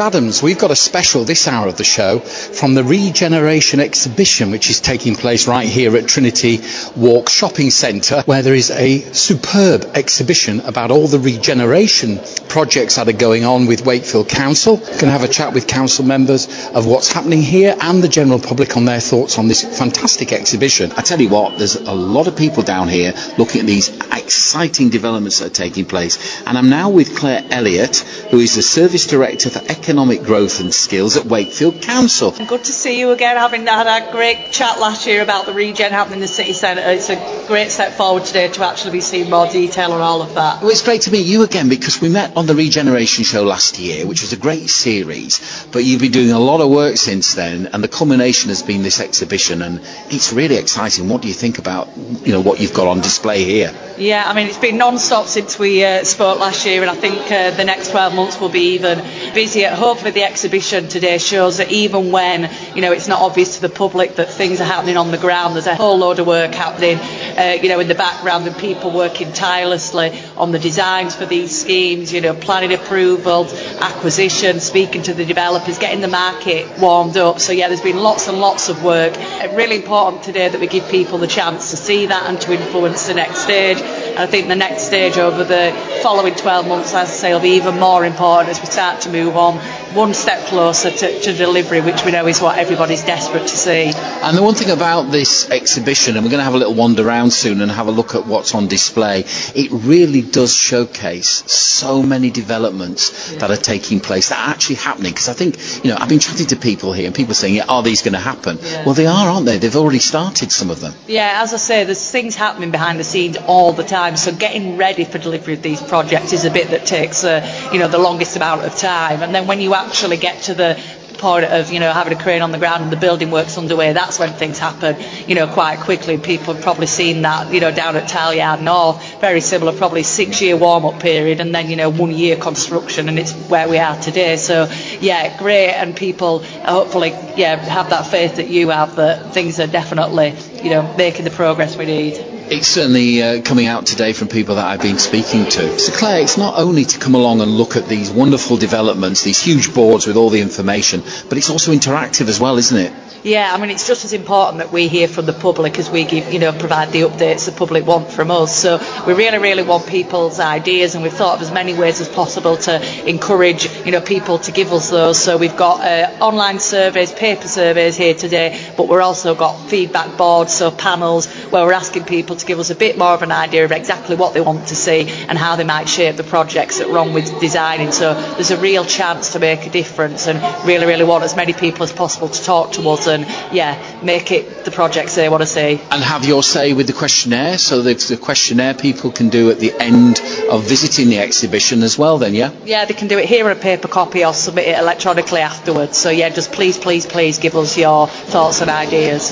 Dave 0.00 0.06
Adams. 0.06 0.42
We've 0.42 0.58
got 0.58 0.70
a 0.70 0.76
special 0.76 1.24
this 1.24 1.46
hour 1.46 1.68
of 1.68 1.76
the 1.76 1.84
show 1.84 2.20
from 2.20 2.72
the 2.72 2.82
Regeneration 2.82 3.80
exhibition, 3.80 4.50
which 4.50 4.70
is 4.70 4.80
taking 4.80 5.14
place 5.14 5.46
right 5.46 5.68
here 5.68 5.94
at 5.94 6.08
Trinity 6.08 6.60
Walk 6.96 7.28
Shopping 7.28 7.68
Centre, 7.68 8.22
where 8.24 8.40
there 8.40 8.54
is 8.54 8.70
a 8.70 9.00
superb 9.12 9.90
exhibition 9.94 10.60
about 10.60 10.90
all 10.90 11.06
the 11.06 11.18
regeneration 11.18 12.18
projects 12.50 12.96
that 12.96 13.08
are 13.08 13.12
going 13.12 13.44
on 13.44 13.66
with 13.66 13.86
Wakefield 13.86 14.28
Council. 14.28 14.76
Going 14.76 14.98
to 14.98 15.10
have 15.10 15.22
a 15.22 15.28
chat 15.28 15.54
with 15.54 15.66
council 15.66 16.04
members 16.04 16.46
of 16.70 16.84
what's 16.86 17.10
happening 17.10 17.40
here 17.40 17.76
and 17.80 18.02
the 18.02 18.08
general 18.08 18.40
public 18.40 18.76
on 18.76 18.84
their 18.84 19.00
thoughts 19.00 19.38
on 19.38 19.46
this 19.48 19.62
fantastic 19.78 20.32
exhibition. 20.32 20.92
I 20.92 21.02
tell 21.02 21.20
you 21.20 21.28
what, 21.28 21.58
there's 21.58 21.76
a 21.76 21.94
lot 21.94 22.26
of 22.26 22.36
people 22.36 22.64
down 22.64 22.88
here 22.88 23.14
looking 23.38 23.60
at 23.60 23.66
these 23.66 23.88
exciting 24.12 24.90
developments 24.90 25.38
that 25.38 25.46
are 25.46 25.54
taking 25.54 25.84
place, 25.84 26.42
and 26.46 26.58
I'm 26.58 26.68
now 26.68 26.90
with 26.90 27.16
Clare 27.16 27.44
Elliott, 27.50 27.98
who 28.30 28.38
is 28.40 28.56
the 28.56 28.62
Service 28.62 29.06
Director 29.06 29.50
for 29.50 29.60
Economic 29.70 30.22
Growth 30.22 30.60
and 30.60 30.74
Skills 30.74 31.16
at 31.16 31.26
Wakefield 31.26 31.82
Council. 31.82 32.32
Good 32.32 32.64
to 32.64 32.72
see 32.72 32.98
you 32.98 33.12
again, 33.12 33.36
having 33.36 33.66
had 33.66 33.86
a 33.86 34.10
great 34.12 34.50
chat 34.50 34.80
last 34.80 35.06
year 35.06 35.22
about 35.22 35.46
the 35.46 35.52
regen 35.52 35.92
happening 35.92 36.16
in 36.16 36.20
the 36.20 36.28
city 36.28 36.52
centre. 36.52 36.82
It's 36.84 37.10
a 37.10 37.46
great 37.46 37.70
step 37.70 37.92
forward 37.92 38.24
today 38.24 38.48
to 38.48 38.64
actually 38.64 38.92
be 38.92 39.00
seeing 39.00 39.30
more 39.30 39.46
detail 39.46 39.92
on 39.92 40.00
all 40.00 40.22
of 40.22 40.34
that. 40.34 40.60
Well, 40.60 40.70
it's 40.70 40.82
great 40.82 41.02
to 41.02 41.12
meet 41.12 41.26
you 41.26 41.42
again 41.42 41.68
because 41.68 42.00
we 42.00 42.08
met 42.08 42.36
on 42.40 42.46
the 42.46 42.54
Regeneration 42.54 43.22
Show 43.22 43.42
last 43.44 43.78
year, 43.78 44.06
which 44.06 44.22
was 44.22 44.32
a 44.32 44.36
great 44.38 44.70
series, 44.70 45.66
but 45.72 45.84
you've 45.84 46.00
been 46.00 46.10
doing 46.10 46.30
a 46.30 46.38
lot 46.38 46.62
of 46.62 46.70
work 46.70 46.96
since 46.96 47.34
then, 47.34 47.66
and 47.66 47.84
the 47.84 47.88
culmination 47.88 48.48
has 48.48 48.62
been 48.62 48.82
this 48.82 48.98
exhibition, 48.98 49.60
and 49.60 49.82
it's 50.08 50.32
really 50.32 50.56
exciting. 50.56 51.10
What 51.10 51.20
do 51.20 51.28
you 51.28 51.34
think 51.34 51.58
about, 51.58 51.94
you 52.24 52.32
know, 52.32 52.40
what 52.40 52.58
you've 52.58 52.72
got 52.72 52.88
on 52.88 53.02
display 53.02 53.44
here? 53.44 53.74
Yeah, 54.00 54.24
I 54.26 54.32
mean, 54.32 54.46
it's 54.46 54.56
been 54.56 54.78
non-stop 54.78 55.26
since 55.26 55.58
we 55.58 55.84
uh, 55.84 56.04
spoke 56.04 56.40
last 56.40 56.64
year, 56.64 56.80
and 56.80 56.90
I 56.90 56.94
think 56.94 57.30
uh, 57.30 57.50
the 57.50 57.66
next 57.66 57.90
12 57.90 58.14
months 58.14 58.40
will 58.40 58.48
be 58.48 58.76
even 58.76 58.98
busier. 59.34 59.68
Hopefully, 59.74 60.12
the 60.12 60.22
exhibition 60.22 60.88
today 60.88 61.18
shows 61.18 61.58
that 61.58 61.70
even 61.70 62.10
when 62.10 62.50
you 62.74 62.80
know 62.80 62.92
it's 62.92 63.08
not 63.08 63.20
obvious 63.20 63.56
to 63.56 63.60
the 63.60 63.68
public 63.68 64.16
that 64.16 64.30
things 64.30 64.58
are 64.62 64.64
happening 64.64 64.96
on 64.96 65.10
the 65.10 65.18
ground, 65.18 65.54
there's 65.54 65.66
a 65.66 65.74
whole 65.74 65.98
load 65.98 66.18
of 66.18 66.26
work 66.26 66.54
happening, 66.54 66.96
uh, 66.96 67.58
you 67.62 67.68
know, 67.68 67.78
in 67.78 67.88
the 67.88 67.94
background, 67.94 68.46
and 68.46 68.56
people 68.56 68.90
working 68.90 69.34
tirelessly 69.34 70.18
on 70.34 70.50
the 70.50 70.58
designs 70.58 71.14
for 71.14 71.26
these 71.26 71.60
schemes. 71.60 72.10
You 72.10 72.22
know, 72.22 72.29
planning 72.34 72.72
approval, 72.72 73.46
acquisition, 73.80 74.60
speaking 74.60 75.02
to 75.02 75.14
the 75.14 75.24
developers, 75.24 75.78
getting 75.78 76.00
the 76.00 76.08
market 76.08 76.78
warmed 76.78 77.16
up. 77.16 77.40
So 77.40 77.52
yeah, 77.52 77.68
there's 77.68 77.80
been 77.80 77.98
lots 77.98 78.28
and 78.28 78.38
lots 78.38 78.68
of 78.68 78.82
work. 78.84 79.16
Really 79.52 79.76
important 79.76 80.22
today 80.22 80.48
that 80.48 80.60
we 80.60 80.66
give 80.66 80.88
people 80.90 81.18
the 81.18 81.26
chance 81.26 81.70
to 81.70 81.76
see 81.76 82.06
that 82.06 82.26
and 82.28 82.40
to 82.42 82.52
influence 82.52 83.06
the 83.06 83.14
next 83.14 83.40
stage. 83.40 83.78
And 84.10 84.18
I 84.18 84.26
think 84.26 84.48
the 84.48 84.56
next 84.56 84.82
stage 84.82 85.18
over 85.18 85.44
the 85.44 85.72
following 86.02 86.34
12 86.34 86.66
months, 86.66 86.94
as 86.94 87.08
I 87.08 87.12
say, 87.12 87.32
will 87.32 87.40
be 87.40 87.56
even 87.56 87.78
more 87.78 88.04
important 88.04 88.50
as 88.50 88.60
we 88.60 88.66
start 88.66 89.02
to 89.02 89.10
move 89.10 89.36
on 89.36 89.58
one 89.94 90.14
step 90.14 90.46
closer 90.46 90.90
to, 90.90 91.20
to, 91.20 91.32
delivery, 91.32 91.80
which 91.80 92.04
we 92.04 92.12
know 92.12 92.26
is 92.26 92.40
what 92.40 92.58
everybody's 92.58 93.02
desperate 93.02 93.42
to 93.42 93.56
see. 93.56 93.92
And 93.94 94.36
the 94.36 94.42
one 94.42 94.54
thing 94.54 94.70
about 94.70 95.10
this 95.10 95.50
exhibition, 95.50 96.16
and 96.16 96.24
we're 96.24 96.30
going 96.30 96.40
to 96.40 96.44
have 96.44 96.54
a 96.54 96.58
little 96.58 96.74
wander 96.74 97.06
around 97.06 97.32
soon 97.32 97.60
and 97.60 97.70
have 97.70 97.88
a 97.88 97.90
look 97.90 98.14
at 98.14 98.26
what's 98.26 98.54
on 98.54 98.68
display, 98.68 99.24
it 99.54 99.70
really 99.72 100.22
does 100.22 100.54
showcase 100.54 101.50
so 101.50 102.02
many 102.02 102.30
developments 102.30 103.32
yeah. 103.32 103.38
that 103.40 103.50
are 103.50 103.56
taking 103.56 104.00
place 104.00 104.28
that 104.28 104.38
are 104.38 104.50
actually 104.50 104.76
happening. 104.76 105.12
Because 105.12 105.28
I 105.28 105.32
think, 105.32 105.56
you 105.84 105.90
know, 105.90 105.96
I've 105.98 106.08
been 106.08 106.20
chatting 106.20 106.46
to 106.48 106.56
people 106.56 106.92
here 106.92 107.06
and 107.06 107.14
people 107.14 107.34
saying, 107.34 107.54
yeah, 107.54 107.64
are 107.68 107.82
these 107.82 108.02
going 108.02 108.14
to 108.14 108.20
happen? 108.20 108.58
Yeah. 108.62 108.84
Well, 108.84 108.94
they 108.94 109.06
are, 109.06 109.28
aren't 109.28 109.46
they? 109.46 109.58
They've 109.58 109.76
already 109.76 109.98
started 109.98 110.52
some 110.52 110.70
of 110.70 110.80
them. 110.80 110.94
Yeah, 111.08 111.40
as 111.42 111.52
I 111.52 111.56
say, 111.56 111.84
there's 111.84 112.10
things 112.10 112.36
happening 112.36 112.70
behind 112.70 113.00
the 113.00 113.04
scenes 113.04 113.36
all 113.36 113.72
the 113.72 113.84
time. 113.84 113.99
So 114.16 114.32
getting 114.32 114.76
ready 114.76 115.04
for 115.04 115.18
delivery 115.18 115.54
of 115.54 115.62
these 115.62 115.82
projects 115.82 116.32
is 116.32 116.44
a 116.44 116.50
bit 116.50 116.70
that 116.70 116.86
takes, 116.86 117.22
uh, 117.22 117.68
you 117.72 117.78
know, 117.78 117.88
the 117.88 117.98
longest 117.98 118.34
amount 118.36 118.62
of 118.62 118.74
time. 118.76 119.22
And 119.22 119.34
then 119.34 119.46
when 119.46 119.60
you 119.60 119.74
actually 119.74 120.16
get 120.16 120.42
to 120.44 120.54
the 120.54 120.80
point 121.20 121.44
of 121.44 121.70
you 121.70 121.78
know 121.80 121.92
having 121.92 122.16
a 122.18 122.20
crane 122.20 122.40
on 122.40 122.50
the 122.50 122.58
ground 122.58 122.82
and 122.82 122.90
the 122.90 122.96
building 122.96 123.30
works 123.30 123.58
underway, 123.58 123.92
that's 123.92 124.18
when 124.18 124.32
things 124.32 124.58
happen, 124.58 124.96
you 125.28 125.34
know, 125.34 125.46
quite 125.46 125.78
quickly. 125.80 126.16
People 126.18 126.54
have 126.54 126.62
probably 126.62 126.86
seen 126.86 127.22
that, 127.22 127.52
you 127.52 127.60
know, 127.60 127.70
down 127.70 127.94
at 127.96 128.08
Tileyard 128.08 128.62
North, 128.62 129.20
very 129.20 129.40
similar, 129.40 129.72
probably 129.72 130.02
six-year 130.02 130.56
warm-up 130.56 131.00
period, 131.00 131.40
and 131.40 131.54
then 131.54 131.68
you 131.68 131.76
know 131.76 131.90
one 131.90 132.10
year 132.10 132.36
construction, 132.36 133.08
and 133.08 133.18
it's 133.18 133.32
where 133.48 133.68
we 133.68 133.78
are 133.78 134.00
today. 134.00 134.36
So 134.36 134.68
yeah, 135.00 135.36
great, 135.38 135.70
and 135.72 135.94
people 135.94 136.38
hopefully 136.40 137.10
yeah 137.36 137.56
have 137.56 137.90
that 137.90 138.06
faith 138.06 138.36
that 138.36 138.48
you 138.48 138.70
have 138.70 138.96
that 138.96 139.34
things 139.34 139.60
are 139.60 139.66
definitely 139.66 140.34
you 140.62 140.70
know 140.70 140.94
making 140.96 141.24
the 141.24 141.30
progress 141.30 141.76
we 141.76 141.84
need. 141.84 142.29
It's 142.50 142.66
certainly 142.66 143.22
uh, 143.22 143.42
coming 143.42 143.66
out 143.66 143.86
today 143.86 144.12
from 144.12 144.26
people 144.26 144.56
that 144.56 144.66
I've 144.66 144.82
been 144.82 144.98
speaking 144.98 145.44
to. 145.44 145.78
So, 145.78 145.92
Clare, 145.92 146.20
it's 146.20 146.36
not 146.36 146.58
only 146.58 146.84
to 146.84 146.98
come 146.98 147.14
along 147.14 147.40
and 147.42 147.52
look 147.52 147.76
at 147.76 147.86
these 147.86 148.10
wonderful 148.10 148.56
developments, 148.56 149.22
these 149.22 149.40
huge 149.40 149.72
boards 149.72 150.04
with 150.04 150.16
all 150.16 150.30
the 150.30 150.40
information, 150.40 151.04
but 151.28 151.38
it's 151.38 151.48
also 151.48 151.70
interactive 151.70 152.26
as 152.26 152.40
well, 152.40 152.58
isn't 152.58 152.76
it? 152.76 152.92
Yeah, 153.22 153.52
I 153.52 153.60
mean, 153.60 153.68
it's 153.68 153.86
just 153.86 154.06
as 154.06 154.14
important 154.14 154.58
that 154.58 154.72
we 154.72 154.88
hear 154.88 155.06
from 155.06 155.26
the 155.26 155.34
public 155.34 155.78
as 155.78 155.90
we 155.90 156.04
give, 156.04 156.32
you 156.32 156.38
know, 156.38 156.52
provide 156.52 156.90
the 156.90 157.02
updates 157.02 157.44
the 157.44 157.52
public 157.52 157.84
want 157.84 158.10
from 158.10 158.30
us. 158.30 158.56
So 158.56 158.80
we 159.06 159.12
really, 159.12 159.36
really 159.36 159.62
want 159.62 159.86
people's 159.86 160.40
ideas, 160.40 160.94
and 160.94 161.02
we've 161.04 161.12
thought 161.12 161.36
of 161.36 161.42
as 161.42 161.52
many 161.52 161.74
ways 161.74 162.00
as 162.00 162.08
possible 162.08 162.56
to 162.56 163.08
encourage, 163.08 163.68
you 163.84 163.92
know, 163.92 164.00
people 164.00 164.38
to 164.38 164.52
give 164.52 164.72
us 164.72 164.88
those. 164.88 165.22
So 165.22 165.36
we've 165.36 165.56
got 165.56 165.82
uh, 165.82 166.24
online 166.24 166.60
surveys, 166.60 167.12
paper 167.12 167.46
surveys 167.46 167.94
here 167.94 168.14
today, 168.14 168.58
but 168.78 168.88
we're 168.88 169.02
also 169.02 169.34
got 169.34 169.68
feedback 169.68 170.16
boards, 170.16 170.54
so 170.54 170.70
panels 170.70 171.26
where 171.50 171.66
we're 171.66 171.74
asking 171.74 172.04
people 172.04 172.36
to 172.40 172.46
give 172.46 172.58
us 172.58 172.70
a 172.70 172.74
bit 172.74 172.98
more 172.98 173.12
of 173.12 173.22
an 173.22 173.32
idea 173.32 173.64
of 173.64 173.72
exactly 173.72 174.16
what 174.16 174.34
they 174.34 174.40
want 174.40 174.68
to 174.68 174.76
see 174.76 175.08
and 175.28 175.38
how 175.38 175.56
they 175.56 175.64
might 175.64 175.88
shape 175.88 176.16
the 176.16 176.24
projects 176.24 176.78
that 176.78 176.90
we're 176.90 176.98
on 176.98 177.12
with 177.12 177.40
designing. 177.40 177.92
So 177.92 178.14
there's 178.14 178.50
a 178.50 178.60
real 178.60 178.84
chance 178.84 179.32
to 179.32 179.38
make 179.38 179.66
a 179.66 179.70
difference, 179.70 180.26
and 180.26 180.40
really, 180.66 180.86
really 180.86 181.04
want 181.04 181.24
as 181.24 181.36
many 181.36 181.52
people 181.52 181.82
as 181.82 181.92
possible 181.92 182.28
to 182.28 182.42
talk 182.42 182.72
to 182.72 182.88
us 182.90 183.06
and 183.06 183.24
yeah, 183.52 184.00
make 184.02 184.32
it 184.32 184.64
the 184.64 184.70
projects 184.70 185.14
they 185.14 185.28
want 185.28 185.42
to 185.42 185.46
see. 185.46 185.80
And 185.90 186.02
have 186.02 186.24
your 186.24 186.42
say 186.42 186.72
with 186.72 186.86
the 186.86 186.92
questionnaire, 186.92 187.58
so 187.58 187.82
that 187.82 187.98
the 188.00 188.16
questionnaire 188.16 188.74
people 188.74 189.10
can 189.10 189.28
do 189.28 189.50
at 189.50 189.58
the 189.58 189.72
end 189.80 190.20
of 190.50 190.64
visiting 190.64 191.08
the 191.08 191.18
exhibition 191.18 191.82
as 191.82 191.98
well. 191.98 192.18
Then 192.18 192.34
yeah. 192.34 192.52
Yeah, 192.64 192.84
they 192.84 192.94
can 192.94 193.08
do 193.08 193.18
it 193.18 193.26
here 193.26 193.48
in 193.50 193.56
a 193.56 193.60
paper 193.60 193.88
copy 193.88 194.24
or 194.24 194.32
submit 194.32 194.68
it 194.68 194.78
electronically 194.78 195.40
afterwards. 195.40 195.96
So 195.96 196.10
yeah, 196.10 196.28
just 196.28 196.52
please, 196.52 196.78
please, 196.78 197.06
please 197.06 197.38
give 197.38 197.56
us 197.56 197.76
your 197.76 198.08
thoughts 198.08 198.60
and 198.60 198.70
ideas. 198.70 199.30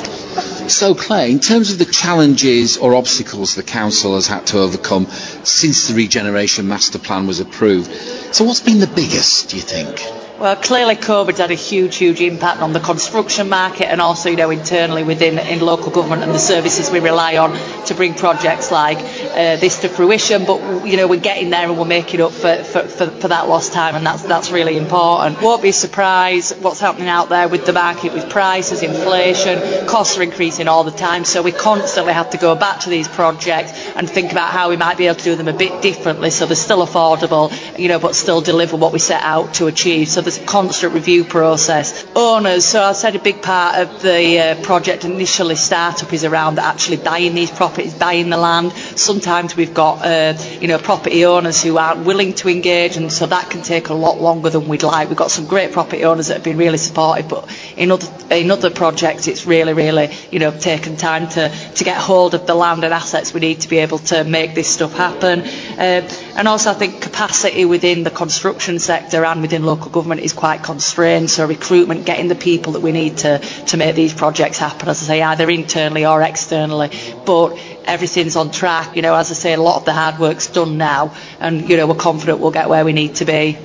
So, 0.69 0.94
Clay, 0.94 1.31
in 1.32 1.41
terms 1.41 1.71
of 1.72 1.78
the 1.78 1.84
challenges 1.84 2.76
or 2.76 2.94
obstacles 2.94 3.54
the 3.54 3.62
council 3.62 4.15
has 4.15 4.26
had 4.26 4.47
to 4.49 4.59
overcome 4.59 5.06
since 5.06 5.88
the 5.88 5.94
regeneration 5.94 6.69
master 6.69 6.99
plan 6.99 7.26
was 7.26 7.41
approved, 7.41 7.91
so 8.34 8.44
what's 8.44 8.60
been 8.60 8.81
the 8.81 8.87
biggest, 8.87 9.50
do 9.50 9.56
you 9.56 9.62
think? 9.62 10.17
Well, 10.38 10.54
clearly 10.54 10.94
COVID's 10.94 11.38
had 11.41 11.50
a 11.50 11.54
huge, 11.54 11.97
huge 11.97 12.21
impact 12.21 12.60
on 12.60 12.72
the 12.72 12.78
construction 12.78 13.49
market 13.49 13.91
and 13.91 14.00
also, 14.00 14.31
you 14.31 14.37
know, 14.37 14.50
internally 14.50 15.03
within 15.03 15.37
in 15.37 15.59
local 15.59 15.91
government 15.91 16.22
and 16.22 16.31
the 16.31 16.38
services 16.38 16.93
we 16.93 17.00
rely 17.00 17.38
on 17.38 17.59
to 17.87 17.94
bring 17.97 18.15
projects 18.15 18.71
like 18.71 18.98
uh, 18.98 19.56
this 19.56 19.81
to 19.81 19.88
fruition. 19.88 20.44
But, 20.44 20.87
you 20.87 20.97
know, 20.97 21.09
we're 21.09 21.19
getting 21.19 21.50
there 21.50 21.69
and 21.69 21.77
we're 21.77 21.87
making 21.87 22.21
up 22.21 22.31
for, 22.31 22.62
for, 22.62 22.82
for, 22.84 23.06
for, 23.09 23.27
that 23.27 23.48
lost 23.48 23.72
time 23.72 23.97
and 23.97 24.06
that's, 24.06 24.22
that's 24.22 24.53
really 24.53 24.77
important. 24.77 25.43
Won't 25.43 25.60
be 25.60 25.72
surprised 25.72 26.62
what's 26.62 26.78
happening 26.78 27.09
out 27.09 27.31
there 27.31 27.48
with 27.48 27.66
the 27.66 27.72
market 27.72 28.12
with 28.12 28.31
prices, 28.31 28.84
inflation, 28.84 29.88
costs 29.88 30.19
are 30.19 30.22
increasing 30.22 30.69
all 30.69 30.84
the 30.84 30.93
time. 30.93 31.25
So 31.25 31.43
we 31.43 31.50
constantly 31.50 32.12
have 32.12 32.31
to 32.31 32.38
go 32.38 32.54
back 32.54 32.82
to 32.82 32.91
these 32.91 33.09
projects 33.09 33.72
and 33.97 34.09
think 34.09 34.31
about 34.31 34.53
how 34.53 34.69
we 34.69 34.77
might 34.77 34.98
be 34.98 35.09
able 35.09 35.16
to 35.19 35.25
do 35.25 35.34
them 35.34 35.48
a 35.48 35.53
bit 35.53 35.82
differently 35.82 36.31
so 36.31 36.47
they're 36.47 36.54
still 36.54 36.87
affordable, 36.87 37.50
you 37.77 37.88
know, 37.88 37.98
but 37.98 38.15
still 38.15 38.41
deliver 38.41 38.77
what 38.77 38.93
we 38.93 39.01
set 39.01 39.22
out 39.24 39.54
to 39.54 39.66
achieve. 39.66 40.07
So 40.09 40.28
there's 40.28 40.42
a 40.42 40.47
constant 40.47 40.92
review 40.92 41.25
process. 41.25 42.07
Owners, 42.15 42.66
so 42.66 42.83
I 42.83 42.92
said 42.92 43.16
a 43.16 43.19
big 43.19 43.41
part 43.41 43.78
of 43.78 44.03
the 44.03 44.39
uh, 44.39 44.63
project 44.63 45.07
initially 45.07 45.57
startup 45.57 46.13
is 46.13 46.22
around 46.22 46.59
actually 46.59 46.98
buying 46.98 47.34
these 47.34 47.51
properties, 47.51 47.95
buying 47.95 48.28
the 48.28 48.36
land. 48.36 48.72
Sometimes 48.72 49.57
we've 49.57 49.72
got, 49.72 50.04
uh, 50.04 50.34
you 50.60 50.69
know, 50.69 50.77
property 50.77 51.25
owners 51.25 51.63
who 51.63 51.78
aren't 51.78 52.04
willing 52.04 52.34
to 52.34 52.51
engage, 52.51 52.98
and 52.98 53.10
so 53.10 53.25
that 53.25 53.48
can 53.48 53.63
take 53.63 53.89
a 53.89 53.95
lot 53.95 54.21
longer 54.21 54.51
than 54.51 54.69
we'd 54.69 54.83
like. 54.83 55.09
We've 55.09 55.16
got 55.16 55.30
some 55.30 55.47
great 55.47 55.72
property 55.72 56.04
owners 56.04 56.28
that 56.28 56.34
have 56.34 56.45
been 56.45 56.59
really 56.59 56.77
supportive, 56.77 57.28
but 57.31 57.48
in 57.78 57.91
other 57.91 58.07
in 58.31 58.51
other 58.51 58.69
projects, 58.69 59.28
it's 59.28 59.47
really, 59.47 59.72
really, 59.72 60.15
you 60.31 60.41
know, 60.41 60.51
taken 60.51 60.98
time 60.98 61.27
to 61.31 61.48
to 61.77 61.84
get 61.84 61.97
hold 61.97 62.34
of 62.34 62.47
the 62.47 62.54
land 62.54 62.84
and 62.84 62.92
assets 62.92 63.33
we 63.33 63.41
need 63.41 63.60
to 63.63 63.69
be 63.69 63.78
able 63.78 63.98
to 63.98 64.24
make 64.24 64.54
this 64.54 64.69
stuff 64.69 64.92
happen. 64.92 65.41
Uh, 65.41 66.07
also, 66.46 66.70
I 66.70 66.74
think 66.74 67.00
capacity 67.02 67.64
within 67.64 68.04
the 68.04 68.10
construction 68.10 68.78
sector 68.78 69.24
and 69.24 69.42
within 69.42 69.64
local 69.64 69.90
government 69.90 70.20
is 70.20 70.32
quite 70.32 70.62
constrained. 70.62 71.30
So 71.30 71.44
recruitment, 71.46 72.06
getting 72.06 72.28
the 72.28 72.36
people 72.36 72.74
that 72.74 72.80
we 72.80 72.92
need 72.92 73.18
to 73.18 73.40
make 73.76 73.96
these 73.96 74.14
projects 74.14 74.58
happen, 74.58 74.88
as 74.88 75.02
I 75.02 75.06
say, 75.06 75.22
either 75.22 75.50
internally 75.50 76.06
or 76.06 76.22
externally. 76.22 76.90
But 77.26 77.58
everything's 77.84 78.36
on 78.36 78.52
track. 78.52 78.94
You 78.94 79.02
know, 79.02 79.14
as 79.16 79.32
I 79.32 79.34
say, 79.34 79.52
a 79.54 79.60
lot 79.60 79.78
of 79.78 79.84
the 79.84 79.92
hard 79.92 80.20
work's 80.20 80.46
done 80.46 80.78
now, 80.78 81.12
and 81.40 81.68
you 81.68 81.76
know, 81.76 81.88
we're 81.88 81.94
confident 81.96 82.38
we'll 82.38 82.52
get 82.52 82.68
where 82.68 82.84
we 82.84 82.92
need 82.92 83.16
to 83.16 83.24
be. 83.24 83.58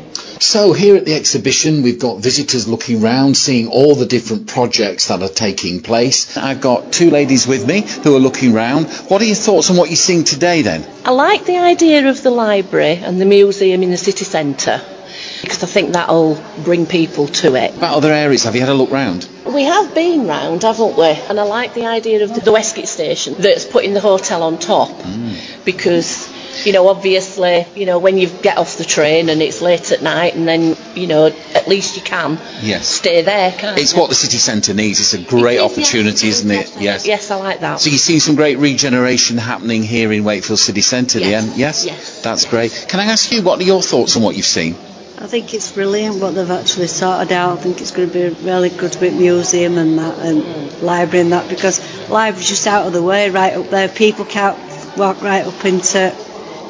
So 0.44 0.74
here 0.74 0.98
at 0.98 1.06
the 1.06 1.14
exhibition, 1.14 1.84
we've 1.84 2.00
got 2.00 2.20
visitors 2.20 2.68
looking 2.68 3.02
round, 3.02 3.38
seeing 3.38 3.70
all 3.70 3.96
the 3.96 4.06
different 4.06 4.46
projects 4.48 5.08
that 5.08 5.22
are 5.22 5.30
taking 5.30 5.82
place. 5.82 6.36
I've 6.36 6.60
got 6.60 6.92
two 6.92 7.10
ladies 7.12 7.48
with 7.48 7.66
me 7.66 7.86
who 8.04 8.14
are 8.18 8.20
looking 8.20 8.52
round. 8.52 8.90
What 9.08 9.22
are 9.22 9.26
your 9.26 9.38
thoughts 9.38 9.72
on 9.72 9.78
what 9.78 9.90
you're 9.90 9.96
seeing 9.96 10.26
today 10.26 10.62
then? 10.62 10.86
I 11.06 11.12
like 11.12 11.46
the 11.46 11.60
idea 11.60 12.10
of 12.10 12.22
the 12.24 12.30
library 12.30 12.98
and 12.98 13.22
the 13.22 13.26
museum 13.26 13.84
in 13.84 13.92
the 13.92 13.98
city 13.98 14.26
centre. 14.26 14.82
because 15.44 15.64
I 15.64 15.68
think 15.68 15.94
that'll 15.94 16.42
bring 16.64 16.86
people 16.86 17.28
to 17.28 17.56
it. 17.56 17.76
About 17.76 17.96
other 17.96 18.12
areas, 18.12 18.44
have 18.44 18.56
you 18.56 18.62
had 18.62 18.70
a 18.70 18.74
look 18.74 18.92
round? 18.92 19.28
We 19.46 19.64
have 19.64 19.94
been 19.94 20.26
round, 20.28 20.64
haven't 20.64 20.98
we? 20.98 21.06
And 21.06 21.40
I 21.40 21.44
like 21.44 21.74
the 21.74 21.86
idea 21.86 22.24
of 22.24 22.34
the, 22.34 22.52
Westgate 22.52 22.88
station 22.88 23.36
that's 23.40 23.66
putting 23.66 23.94
the 23.94 24.00
hotel 24.00 24.44
on 24.44 24.58
top 24.58 24.90
mm. 24.90 25.66
because 25.66 26.33
you 26.66 26.74
know, 26.74 26.88
obviously, 26.88 27.66
you 27.76 27.86
know, 27.86 28.00
when 28.00 28.18
you 28.18 28.28
get 28.28 28.58
off 28.58 28.78
the 28.78 28.84
train 28.84 29.30
and 29.30 29.42
it's 29.42 29.62
late 29.62 29.92
at 29.92 30.02
night, 30.02 30.36
and 30.36 30.48
then, 30.48 30.76
you 30.96 31.08
know, 31.08 31.26
at 31.54 31.68
least 31.68 31.96
you 31.96 32.02
can 32.02 32.40
yes. 32.62 32.88
stay 32.88 33.22
there, 33.22 33.52
can't 33.52 33.78
It's 33.78 33.94
you? 33.94 34.00
what 34.00 34.10
the 34.10 34.16
city 34.16 34.38
centre 34.38 34.74
needs. 34.74 35.00
It's 35.00 35.14
a 35.14 35.24
great 35.24 35.58
it 35.58 35.66
is, 35.66 35.72
opportunity, 35.72 36.28
yes, 36.28 36.40
isn't 36.40 36.52
it? 36.52 36.82
Yes. 36.82 37.08
Yes, 37.08 37.32
I 37.32 37.36
like 37.36 37.60
that. 37.62 37.80
So 37.80 37.90
you've 37.90 38.00
seen 38.00 38.20
some 38.20 38.36
great 38.36 38.58
regeneration 38.58 39.38
happening 39.38 39.84
here 39.84 40.12
in 40.12 40.24
Wakefield 40.24 40.60
City 40.60 40.82
Centre, 40.82 41.20
yes. 41.20 41.46
then? 41.46 41.60
Yes? 41.60 41.86
Yes. 41.86 42.22
That's 42.22 42.46
great. 42.46 42.86
Can 42.90 43.00
I 43.00 43.06
ask 43.06 43.32
you, 43.32 43.42
what 43.42 43.60
are 43.60 43.64
your 43.64 43.82
thoughts 43.82 44.16
on 44.16 44.24
what 44.24 44.36
you've 44.36 44.46
seen? 44.46 44.76
I 45.20 45.28
think 45.28 45.54
it's 45.54 45.72
brilliant 45.72 46.20
what 46.22 46.36
they've 46.36 46.50
actually 46.52 46.88
sorted 46.88 47.32
out. 47.32 47.58
I 47.58 47.62
think 47.62 47.80
it's 47.80 47.92
going 47.92 48.10
to 48.10 48.14
be 48.14 48.24
a 48.24 48.32
really 48.32 48.70
good 48.70 48.98
bit 49.00 49.14
museum 49.14 49.78
and 49.78 49.98
that, 49.98 50.20
and 50.20 50.82
library 50.82 51.22
and 51.22 51.32
that, 51.32 51.50
because 51.50 51.80
library's 52.10 52.50
just 52.50 52.68
out 52.68 52.88
of 52.88 52.94
the 52.94 53.02
way, 53.02 53.30
right 53.30 53.54
up 53.54 53.70
there. 53.70 53.88
People 53.88 54.26
can't 54.26 54.58
walk 54.98 55.22
right 55.22 55.46
up 55.46 55.66
into 55.66 56.14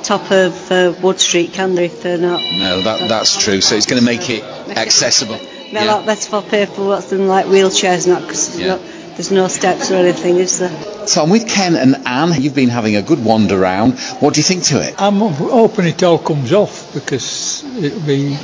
top 0.03 0.31
of 0.31 0.71
uh, 0.71 0.93
Wood 1.01 1.19
Street, 1.19 1.53
can 1.53 1.75
they, 1.75 1.85
if 1.85 2.03
they're 2.03 2.17
not? 2.17 2.41
No, 2.41 2.81
that, 2.81 3.09
that's 3.09 3.41
true. 3.41 3.61
So 3.61 3.75
it's 3.75 3.85
going 3.85 3.99
to 3.99 4.05
make 4.05 4.29
it 4.29 4.43
accessible. 4.77 5.37
They're 5.37 5.85
yeah. 5.85 5.85
a 5.85 5.95
lot 5.95 6.05
better 6.05 6.29
for 6.29 6.41
people 6.41 6.87
what's 6.87 7.09
them 7.09 7.27
like 7.27 7.47
wheelchairs 7.47 8.07
not 8.07 8.21
because 8.21 8.59
yeah. 8.59 8.77
there's 9.15 9.31
no 9.31 9.47
steps 9.47 9.89
or 9.89 9.95
anything, 9.95 10.37
is 10.37 10.59
there? 10.59 11.07
So 11.07 11.23
I'm 11.23 11.29
with 11.29 11.49
Ken 11.49 11.75
and 11.75 12.07
Anne. 12.07 12.39
You've 12.41 12.53
been 12.53 12.69
having 12.69 12.95
a 12.95 13.01
good 13.01 13.23
wander 13.23 13.61
around. 13.61 13.99
What 14.19 14.35
do 14.35 14.39
you 14.39 14.43
think 14.43 14.65
to 14.65 14.81
it? 14.87 15.01
I'm 15.01 15.19
hoping 15.19 15.87
it 15.87 16.03
all 16.03 16.19
comes 16.19 16.53
off 16.53 16.93
because 16.93 17.63
it'll 17.77 17.99
be 18.01 18.37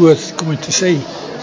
worth 0.00 0.36
coming 0.36 0.58
to 0.58 0.72
see. 0.72 1.02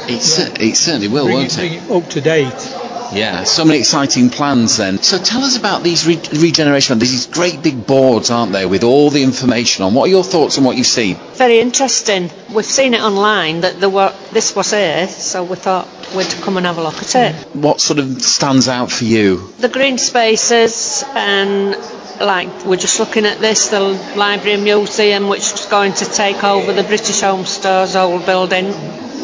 It's, 0.09 0.39
yeah. 0.39 0.53
it 0.59 0.75
certainly 0.75 1.09
will, 1.09 1.25
bring 1.25 1.37
won't 1.37 1.57
it, 1.57 1.63
it? 1.63 1.87
Bring 1.87 1.99
it 1.99 2.03
up 2.03 2.09
to 2.11 2.21
date. 2.21 2.86
Yeah, 3.13 3.43
so 3.43 3.65
many 3.65 3.79
exciting 3.79 4.29
plans 4.29 4.77
then. 4.77 5.01
So 5.01 5.17
tell 5.17 5.43
us 5.43 5.57
about 5.57 5.83
these 5.83 6.05
re- 6.05 6.21
regeneration. 6.33 6.99
These 6.99 7.27
great 7.27 7.61
big 7.61 7.85
boards, 7.85 8.29
aren't 8.29 8.51
they, 8.51 8.65
with 8.65 8.83
all 8.83 9.09
the 9.09 9.23
information 9.23 9.83
on. 9.83 9.93
What 9.93 10.05
are 10.05 10.11
your 10.11 10.23
thoughts 10.23 10.57
on 10.57 10.63
what 10.63 10.77
you've 10.77 10.87
seen? 10.87 11.15
Very 11.33 11.59
interesting. 11.59 12.29
We've 12.53 12.65
seen 12.65 12.93
it 12.93 13.01
online 13.01 13.61
that 13.61 13.79
there 13.79 13.89
were 13.89 14.13
this 14.31 14.55
was 14.55 14.71
here, 14.71 15.07
so 15.07 15.43
we 15.43 15.55
thought 15.55 15.87
we'd 16.15 16.27
come 16.41 16.57
and 16.57 16.65
have 16.65 16.77
a 16.77 16.83
look 16.83 16.97
at 16.97 17.15
it. 17.15 17.35
Mm. 17.35 17.55
What 17.61 17.81
sort 17.81 17.99
of 17.99 18.21
stands 18.21 18.67
out 18.67 18.91
for 18.91 19.03
you? 19.03 19.53
The 19.59 19.69
green 19.69 19.97
spaces 19.97 21.03
and 21.15 21.75
like 22.19 22.65
we're 22.65 22.77
just 22.77 22.99
looking 22.99 23.25
at 23.25 23.39
this, 23.39 23.69
the 23.69 23.79
library 24.15 24.53
and 24.53 24.63
museum, 24.63 25.27
which 25.27 25.53
is 25.53 25.65
going 25.67 25.93
to 25.93 26.05
take 26.05 26.43
over 26.43 26.73
the 26.73 26.83
British 26.83 27.21
Home 27.21 27.45
Store's 27.45 27.95
old 27.95 28.25
building 28.25 28.73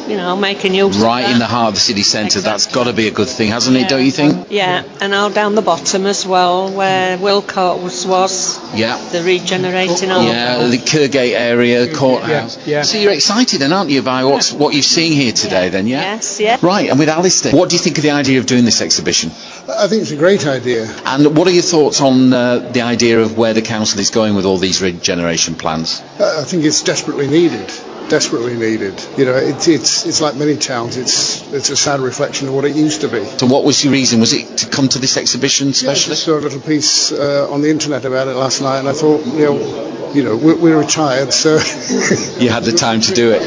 you 0.08 0.18
know, 0.18 0.36
making 0.36 0.74
use 0.74 0.98
right 1.00 1.30
in 1.30 1.40
the 1.40 1.46
heart 1.46 1.70
of 1.70 1.74
the 1.76 1.80
city 1.80 2.04
centre. 2.04 2.40
Exactly. 2.40 2.52
That's 2.52 2.68
got 2.68 2.84
to 2.86 2.94
be 2.94 3.08
a 3.08 3.12
good 3.12 3.30
thing, 3.30 3.50
hasn't 3.50 3.78
yeah. 3.78 3.86
it? 3.86 3.90
Don't 3.90 4.06
you 4.06 4.12
think? 4.12 4.48
Yeah, 4.50 4.84
and 5.02 5.14
all 5.14 5.30
down 5.30 5.56
the 5.56 5.62
bottom 5.62 6.06
as 6.06 6.26
well, 6.26 6.72
where 6.72 7.18
Wilko's 7.18 8.06
was. 8.06 8.60
Yeah. 8.76 8.98
The 9.10 9.24
regenerating. 9.24 10.12
Oh, 10.12 10.26
yeah, 10.26 10.68
the 10.68 10.78
Kirkgate 10.78 11.34
area, 11.34 11.94
courthouse. 11.94 12.58
Yeah, 12.68 12.78
yeah. 12.78 12.82
So 12.84 12.98
you're 12.98 13.14
excited, 13.14 13.62
then, 13.62 13.74
aren't 13.74 13.90
you, 13.90 14.02
by 14.02 14.24
what's 14.26 14.52
what 14.52 14.74
you've 14.74 14.86
seen 14.86 15.14
here 15.14 15.32
today? 15.32 15.70
Then, 15.70 15.88
yeah. 15.88 16.02
Yes. 16.02 16.40
Yeah. 16.40 16.58
Right, 16.62 16.90
and 16.90 17.00
with 17.00 17.10
Alistair, 17.10 17.54
what 17.54 17.70
do 17.70 17.76
you 17.76 17.82
think 17.82 17.98
of 17.98 18.04
the 18.04 18.12
idea 18.12 18.40
of 18.40 18.46
doing 18.46 18.66
this 18.66 18.82
exhibition? 18.82 19.30
I 19.70 19.88
think 19.88 20.02
it's 20.02 20.12
a 20.12 20.18
great 20.18 20.46
idea. 20.46 20.86
And 21.06 21.38
what 21.38 21.48
are 21.48 21.52
your 21.52 21.64
thoughts 21.64 22.02
on 22.02 22.34
uh, 22.34 22.60
the 22.72 22.82
idea 22.82 23.22
of 23.22 23.38
where 23.38 23.54
the 23.54 23.62
council 23.62 24.00
is 24.00 24.10
going 24.10 24.36
with 24.36 24.46
all 24.46 24.58
these 24.58 24.82
regeneration 24.82 25.56
plans? 25.56 26.02
Uh, 26.20 26.42
I 26.42 26.44
think 26.44 26.66
it's 26.66 26.84
desperately 26.84 27.28
needed 27.28 27.72
desperately 28.10 28.56
needed. 28.56 29.04
You 29.18 29.26
know, 29.26 29.36
it, 29.36 29.68
it's 29.68 30.06
it's 30.06 30.22
like 30.22 30.36
many 30.36 30.58
towns. 30.58 30.98
It's 30.98 31.52
it's 31.54 31.70
a 31.70 31.76
sad 31.76 32.00
reflection 32.00 32.48
of 32.48 32.54
what 32.54 32.66
it 32.66 32.76
used 32.76 33.02
to 33.02 33.08
be. 33.08 33.24
So, 33.26 33.48
what 33.48 33.64
was 33.64 33.84
your 33.84 33.94
reason? 33.94 34.20
Was 34.20 34.34
it 34.34 34.58
to 34.60 34.70
come 34.70 34.88
to 34.90 35.00
this 35.00 35.18
exhibition, 35.18 35.70
especially? 35.70 36.12
Yeah, 36.12 36.14
I 36.14 36.26
saw 36.26 36.38
a 36.38 36.42
little 36.42 36.62
piece 36.62 37.12
uh, 37.12 37.48
on 37.50 37.62
the 37.62 37.70
internet 37.70 38.06
about 38.06 38.28
it 38.28 38.36
last 38.36 38.62
night, 38.62 38.80
and 38.80 38.90
I 38.90 38.94
thought, 38.94 39.26
you 39.26 39.46
know, 39.46 40.14
you 40.14 40.24
know, 40.24 40.38
we're, 40.38 40.56
we're 40.56 40.80
retired, 40.80 41.34
so 41.34 41.54
you 42.40 42.50
had 42.50 42.64
the 42.64 42.76
time 42.76 43.02
to 43.02 43.14
do 43.14 43.32
it. 43.32 43.42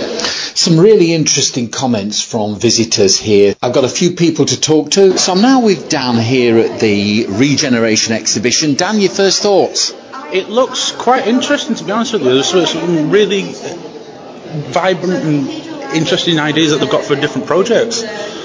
Some 0.57 0.81
really 0.81 1.13
interesting 1.13 1.71
comments 1.71 2.23
from 2.23 2.57
visitors 2.57 3.19
here. 3.19 3.55
I've 3.63 3.75
got 3.75 3.85
a 3.85 3.89
few 3.89 4.13
people 4.13 4.47
to 4.47 4.61
talk 4.61 4.91
to. 4.93 5.19
So 5.19 5.33
I'm 5.33 5.43
now 5.43 5.61
with 5.61 5.89
Dan 5.89 6.17
here 6.17 6.59
at 6.59 6.81
the 6.81 7.27
Regeneration 7.29 8.15
exhibition. 8.15 8.75
Dan, 8.75 8.99
your 8.99 9.11
first 9.11 9.43
thoughts? 9.43 9.95
It 10.33 10.49
looks 10.49 10.93
quite 10.93 11.27
interesting, 11.27 11.77
to 11.77 11.85
be 11.85 11.93
honest 11.93 12.15
with 12.15 12.23
you. 12.23 12.31
There's 12.31 12.71
some 12.71 13.11
really 13.11 13.55
vibrant 14.73 15.25
and 15.25 15.49
interesting 15.95 16.39
ideas 16.39 16.73
that 16.73 16.79
they've 16.79 16.91
got 16.91 17.05
for 17.05 17.17
different 17.17 17.47
projects. 17.47 18.03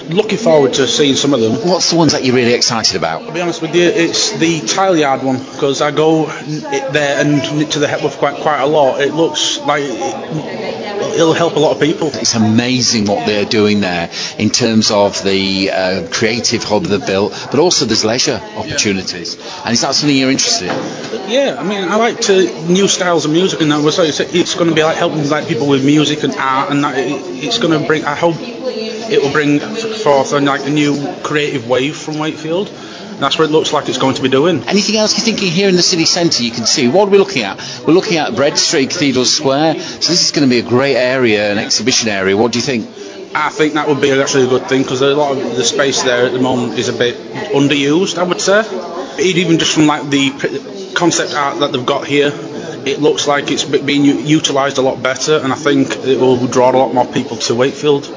Looking 0.10 0.38
forward 0.38 0.74
to 0.74 0.88
seeing 0.88 1.16
some 1.16 1.34
of 1.34 1.42
them. 1.42 1.54
What's 1.68 1.90
the 1.92 1.96
ones 1.96 2.12
that 2.14 2.24
you're 2.26 2.36
really 2.36 2.54
excited 2.54 2.96
about? 2.98 3.24
I'll 3.24 3.32
be 3.32 3.42
honest 3.42 3.62
with 3.62 3.76
you, 3.76 3.84
it's 3.84 4.32
the 4.38 4.60
Tileyard 4.60 5.24
one 5.24 5.38
because 5.38 5.82
I 5.82 5.92
go 5.92 6.26
there 6.26 7.22
and 7.22 7.72
to 7.72 7.80
the 7.80 7.88
Hepworth 7.88 8.18
quite 8.18 8.36
quite 8.42 8.62
a 8.62 8.66
lot. 8.66 9.00
It 9.00 9.14
looks 9.14 9.60
like 9.60 9.84
it'll 11.14 11.34
help 11.34 11.56
a 11.56 11.60
lot 11.60 11.74
of 11.76 11.82
people. 11.82 12.10
It's 12.14 12.36
amazing 12.36 13.06
what 13.06 13.26
they're 13.26 13.46
doing 13.46 13.82
there 13.82 14.10
in 14.38 14.50
terms 14.50 14.92
of 14.92 15.24
the 15.24 15.72
uh, 15.72 16.08
creative 16.12 16.64
hub 16.64 16.84
they've 16.84 17.06
built, 17.06 17.32
but 17.52 17.60
also 17.60 17.86
there's 17.86 18.06
leisure 18.06 18.40
opportunities. 18.56 19.36
Yeah. 19.36 19.62
And 19.66 19.74
is 19.74 19.82
that 19.82 19.96
something 19.96 20.16
you're 20.16 20.32
interested 20.32 20.70
in? 20.70 21.30
Yeah, 21.30 21.56
I 21.60 21.64
mean, 21.64 21.88
I 21.88 21.96
like 21.96 22.20
to 22.22 22.68
new 22.68 22.88
styles 22.88 23.26
of 23.26 23.32
music, 23.32 23.62
and 23.62 23.72
that 23.72 23.84
was 23.84 24.00
it's, 24.00 24.20
it's 24.20 24.56
going 24.56 24.70
to 24.70 24.76
be 24.76 24.84
like 24.84 24.98
helping 24.98 25.28
like 25.30 25.48
people 25.48 25.68
with 25.68 25.86
music 25.86 26.24
and 26.24 26.34
art, 26.36 26.72
and 26.72 26.84
that 26.84 26.96
it's 26.98 27.60
going 27.60 27.80
to 27.80 27.86
bring. 27.86 28.06
I 28.06 28.16
hope 28.16 28.36
it 28.40 29.22
will 29.22 29.32
bring 29.32 29.60
forth 29.60 30.32
like 30.32 30.66
a 30.66 30.70
new 30.70 31.14
creative 31.24 31.68
wave 31.68 31.98
from 31.98 32.18
Wakefield 32.18 32.72
that's 33.22 33.38
what 33.38 33.48
it 33.48 33.52
looks 33.52 33.72
like 33.72 33.88
it's 33.88 34.00
going 34.00 34.16
to 34.16 34.22
be 34.22 34.30
doing. 34.30 34.64
Anything 34.68 34.98
else 34.98 35.16
you're 35.16 35.24
thinking 35.24 35.52
here 35.52 35.70
in 35.70 35.76
the 35.76 35.84
city 35.84 36.06
centre 36.06 36.44
you 36.44 36.50
can 36.50 36.66
see? 36.66 36.88
What 36.88 37.08
are 37.08 37.12
we 37.12 37.20
looking 37.20 37.44
at? 37.44 37.58
We're 37.86 37.94
looking 37.94 38.18
at 38.18 38.36
Bread 38.36 38.58
Street 38.58 38.90
Cathedral 38.90 39.26
Square. 39.26 39.80
So 39.80 40.10
this 40.12 40.26
is 40.26 40.32
going 40.32 40.50
to 40.50 40.50
be 40.50 40.60
a 40.60 40.68
great 40.68 40.96
area, 40.96 41.52
an 41.52 41.60
exhibition 41.60 42.10
area. 42.10 42.36
What 42.36 42.52
do 42.52 42.58
you 42.58 42.64
think? 42.64 42.88
I 43.36 43.50
think 43.50 43.76
that 43.76 43.88
would 43.88 44.02
be 44.02 44.12
actually 44.12 44.46
a 44.46 44.50
good 44.50 44.68
thing 44.68 44.82
because 44.82 45.02
a 45.02 45.14
lot 45.14 45.38
of 45.38 45.56
the 45.56 45.64
space 45.64 46.02
there 46.02 46.26
at 46.26 46.34
the 46.34 46.40
moment 46.40 46.80
is 46.80 46.90
a 46.90 46.94
bit 46.94 47.16
underused, 47.54 48.18
I 48.18 48.24
would 48.24 48.42
say. 48.42 48.62
Even 49.22 49.60
just 49.60 49.76
from 49.76 49.86
like 49.86 50.10
the 50.10 50.92
concept 50.96 51.36
art 51.36 51.60
that 51.60 51.72
they've 51.72 51.86
got 51.86 52.08
here, 52.08 52.32
it 52.34 53.02
looks 53.02 53.28
like 53.28 53.52
it's 53.52 53.64
being 53.64 54.04
utilised 54.04 54.80
a 54.80 54.82
lot 54.82 55.02
better, 55.04 55.38
and 55.38 55.54
I 55.54 55.56
think 55.56 55.96
it 55.98 56.20
will 56.20 56.48
draw 56.48 56.72
a 56.72 56.78
lot 56.78 56.94
more 56.94 57.06
people 57.06 57.38
to 57.38 57.54
Wakefield 57.54 58.06
to, 58.06 58.12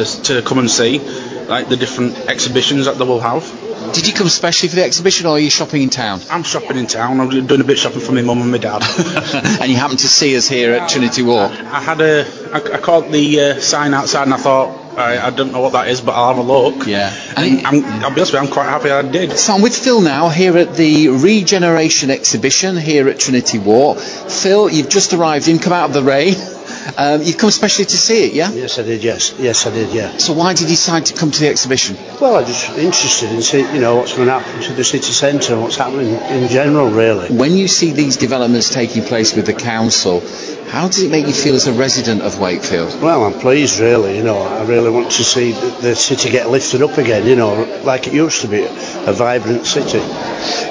oh. 0.00 0.22
to 0.24 0.42
come 0.42 0.60
and 0.60 0.70
see 0.70 1.00
like 1.48 1.68
the 1.68 1.76
different 1.76 2.16
exhibitions 2.28 2.86
that 2.86 2.98
they 2.98 3.04
will 3.04 3.20
have. 3.20 3.44
Did 3.92 4.06
you 4.08 4.14
come 4.14 4.28
specially 4.28 4.68
for 4.68 4.76
the 4.76 4.84
exhibition, 4.84 5.26
or 5.26 5.36
are 5.36 5.38
you 5.38 5.50
shopping 5.50 5.82
in 5.82 5.90
town? 5.90 6.20
I'm 6.30 6.42
shopping 6.42 6.76
in 6.76 6.86
town. 6.86 7.20
I'm 7.20 7.30
doing 7.30 7.60
a 7.60 7.64
bit 7.64 7.70
of 7.70 7.78
shopping 7.78 8.00
for 8.00 8.12
my 8.12 8.22
mum 8.22 8.42
and 8.42 8.50
my 8.50 8.58
dad. 8.58 8.82
and 9.60 9.70
you 9.70 9.76
happened 9.76 10.00
to 10.00 10.08
see 10.08 10.36
us 10.36 10.48
here 10.48 10.72
at 10.72 10.88
Trinity 10.88 11.22
Walk. 11.22 11.52
I 11.52 11.80
had 11.80 12.00
a, 12.00 12.26
I, 12.52 12.76
I 12.76 12.78
caught 12.78 13.10
the 13.10 13.40
uh, 13.40 13.60
sign 13.60 13.94
outside, 13.94 14.24
and 14.24 14.34
I 14.34 14.38
thought, 14.38 14.98
I, 14.98 15.26
I, 15.26 15.30
don't 15.30 15.52
know 15.52 15.60
what 15.60 15.72
that 15.72 15.88
is, 15.88 16.00
but 16.00 16.12
I'll 16.12 16.34
have 16.34 16.38
a 16.38 16.42
look. 16.42 16.86
Yeah. 16.86 17.14
And 17.36 17.66
I'm, 17.66 17.84
I'll 17.84 18.10
be 18.10 18.16
honest 18.16 18.32
with 18.32 18.32
you, 18.32 18.38
I'm 18.38 18.48
quite 18.48 18.68
happy 18.68 18.90
I 18.90 19.02
did. 19.02 19.32
So 19.32 19.54
I'm 19.54 19.62
with 19.62 19.76
Phil 19.76 20.00
now 20.00 20.30
here 20.30 20.56
at 20.56 20.74
the 20.74 21.08
Regeneration 21.08 22.10
exhibition 22.10 22.76
here 22.76 23.08
at 23.08 23.20
Trinity 23.20 23.58
Walk. 23.58 23.98
Phil, 23.98 24.70
you've 24.70 24.88
just 24.88 25.12
arrived 25.12 25.48
in, 25.48 25.58
come 25.58 25.74
out 25.74 25.90
of 25.90 25.94
the 25.94 26.02
rain. 26.02 26.34
Um, 26.96 27.22
you've 27.22 27.38
come 27.38 27.48
especially 27.48 27.86
to 27.86 27.96
see 27.96 28.26
it, 28.26 28.32
yeah? 28.34 28.52
Yes, 28.52 28.78
I 28.78 28.82
did. 28.82 29.02
Yes, 29.02 29.34
yes, 29.38 29.66
I 29.66 29.70
did. 29.70 29.92
Yeah. 29.92 30.16
So 30.18 30.32
why 30.32 30.52
did 30.54 30.62
you 30.62 30.68
decide 30.68 31.06
to 31.06 31.14
come 31.14 31.30
to 31.30 31.40
the 31.40 31.48
exhibition? 31.48 31.96
Well, 32.20 32.36
I'm 32.36 32.46
just 32.46 32.70
interested 32.78 33.30
in 33.32 33.42
see, 33.42 33.60
you 33.60 33.80
know, 33.80 33.96
what's 33.96 34.14
going 34.14 34.28
to 34.28 34.38
happen 34.38 34.62
to 34.62 34.72
the 34.72 34.84
city 34.84 35.12
centre 35.12 35.54
and 35.54 35.62
what's 35.62 35.76
happening 35.76 36.14
in 36.14 36.48
general, 36.48 36.90
really. 36.90 37.34
When 37.34 37.52
you 37.52 37.68
see 37.68 37.92
these 37.92 38.16
developments 38.16 38.70
taking 38.70 39.02
place 39.04 39.34
with 39.34 39.46
the 39.46 39.54
council, 39.54 40.22
how 40.68 40.88
does 40.88 41.02
it 41.02 41.10
make 41.10 41.26
you 41.26 41.32
feel 41.32 41.54
as 41.54 41.66
a 41.66 41.72
resident 41.72 42.22
of 42.22 42.38
Wakefield? 42.38 43.00
Well, 43.00 43.24
I'm 43.24 43.38
pleased, 43.40 43.78
really. 43.78 44.16
You 44.16 44.24
know, 44.24 44.38
I 44.38 44.64
really 44.64 44.90
want 44.90 45.12
to 45.12 45.24
see 45.24 45.52
the, 45.52 45.78
the 45.80 45.96
city 45.96 46.30
get 46.30 46.50
lifted 46.50 46.82
up 46.82 46.98
again. 46.98 47.26
You 47.26 47.36
know, 47.36 47.80
like 47.84 48.06
it 48.06 48.12
used 48.12 48.40
to 48.42 48.48
be, 48.48 48.64
a 48.64 49.12
vibrant 49.12 49.64
city. 49.66 50.00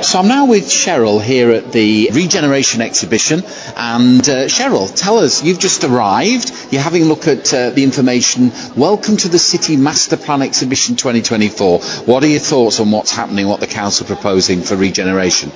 So 0.03 0.19
I'm 0.19 0.27
now 0.27 0.45
with 0.45 0.65
Cheryl 0.65 1.21
here 1.21 1.51
at 1.51 1.71
the 1.71 2.09
Regeneration 2.11 2.81
exhibition, 2.81 3.43
and 3.75 4.21
uh, 4.27 4.45
Cheryl, 4.47 4.93
tell 4.93 5.17
us, 5.19 5.43
you've 5.43 5.59
just 5.59 5.83
arrived. 5.83 6.51
You're 6.71 6.81
having 6.81 7.03
a 7.03 7.05
look 7.05 7.27
at 7.27 7.53
uh, 7.53 7.69
the 7.69 7.83
information. 7.83 8.51
Welcome 8.75 9.17
to 9.17 9.29
the 9.29 9.39
City 9.39 9.77
Master 9.77 10.17
Plan 10.17 10.41
Exhibition 10.41 10.95
2024. 10.97 11.79
What 12.05 12.23
are 12.23 12.27
your 12.27 12.39
thoughts 12.39 12.79
on 12.79 12.91
what's 12.91 13.11
happening, 13.11 13.47
what 13.47 13.59
the 13.61 13.67
council 13.67 14.05
are 14.05 14.13
proposing 14.15 14.61
for 14.61 14.75
regeneration? 14.75 15.51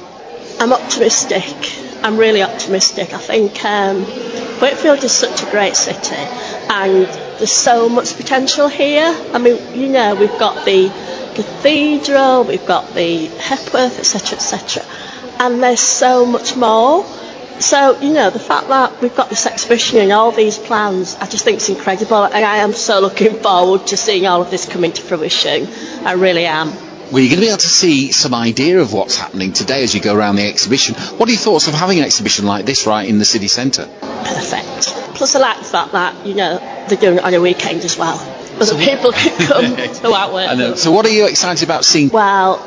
I'm 0.59 0.73
optimistic. 0.73 1.55
I'm 2.01 2.17
really 2.17 2.41
optimistic. 2.41 3.13
I 3.13 3.17
think 3.17 3.63
um, 3.65 4.05
Wakefield 4.61 5.03
is 5.03 5.11
such 5.11 5.43
a 5.43 5.51
great 5.51 5.75
city 5.75 6.15
and 6.15 7.05
there's 7.37 7.51
so 7.51 7.87
much 7.89 8.15
potential 8.17 8.67
here. 8.67 9.15
I 9.33 9.37
mean, 9.37 9.57
you 9.79 9.87
know, 9.89 10.15
we've 10.15 10.37
got 10.37 10.65
the 10.65 10.89
cathedral, 11.35 12.43
we've 12.43 12.65
got 12.65 12.93
the 12.93 13.27
Hepworth, 13.27 13.97
etc., 13.99 14.37
etc., 14.37 14.83
and 15.39 15.63
there's 15.63 15.79
so 15.79 16.25
much 16.25 16.57
more. 16.57 17.05
So, 17.59 17.99
you 17.99 18.13
know, 18.13 18.29
the 18.29 18.39
fact 18.39 18.67
that 18.67 19.01
we've 19.01 19.15
got 19.15 19.29
this 19.29 19.45
exhibition 19.45 19.99
and 19.99 20.11
all 20.11 20.31
these 20.31 20.57
plans, 20.57 21.15
I 21.15 21.27
just 21.27 21.43
think 21.43 21.57
it's 21.57 21.69
incredible. 21.69 22.23
And 22.23 22.45
I 22.45 22.57
am 22.57 22.73
so 22.73 22.99
looking 22.99 23.35
forward 23.41 23.87
to 23.87 23.97
seeing 23.97 24.27
all 24.27 24.41
of 24.41 24.49
this 24.51 24.65
coming 24.65 24.91
to 24.93 25.01
fruition. 25.01 25.67
I 26.05 26.13
really 26.13 26.45
am. 26.45 26.88
Well, 27.11 27.23
you're 27.23 27.29
going 27.29 27.39
to 27.39 27.45
be 27.45 27.47
able 27.47 27.57
to 27.57 27.67
see 27.67 28.11
some 28.11 28.35
idea 28.35 28.79
of 28.79 28.93
what's 28.93 29.17
happening 29.17 29.51
today 29.51 29.83
as 29.83 29.95
you 29.95 30.01
go 30.01 30.15
around 30.15 30.35
the 30.35 30.47
exhibition. 30.47 30.93
What 31.17 31.27
are 31.27 31.31
your 31.31 31.41
thoughts 31.41 31.67
of 31.67 31.73
having 31.73 31.97
an 31.97 32.05
exhibition 32.05 32.45
like 32.45 32.65
this 32.65 32.85
right 32.85 33.09
in 33.09 33.17
the 33.17 33.25
city 33.25 33.47
centre? 33.47 33.87
Perfect. 34.01 34.89
Plus, 35.15 35.35
I 35.35 35.39
like 35.39 35.57
the 35.57 35.63
fact 35.63 35.93
that, 35.93 36.25
you 36.27 36.35
know, 36.35 36.59
they're 36.87 36.99
doing 36.99 37.17
it 37.17 37.23
on 37.23 37.33
a 37.33 37.41
weekend 37.41 37.83
as 37.83 37.97
well. 37.97 38.19
Other 38.61 38.77
people 38.77 39.11
can 39.11 39.47
come 39.47 39.65
who 39.65 40.13
aren't 40.13 40.33
working. 40.33 40.49
I 40.51 40.53
know. 40.53 40.75
So, 40.75 40.91
what 40.91 41.05
are 41.07 41.09
you 41.09 41.27
excited 41.27 41.63
about 41.63 41.83
seeing? 41.83 42.09
Well, 42.09 42.59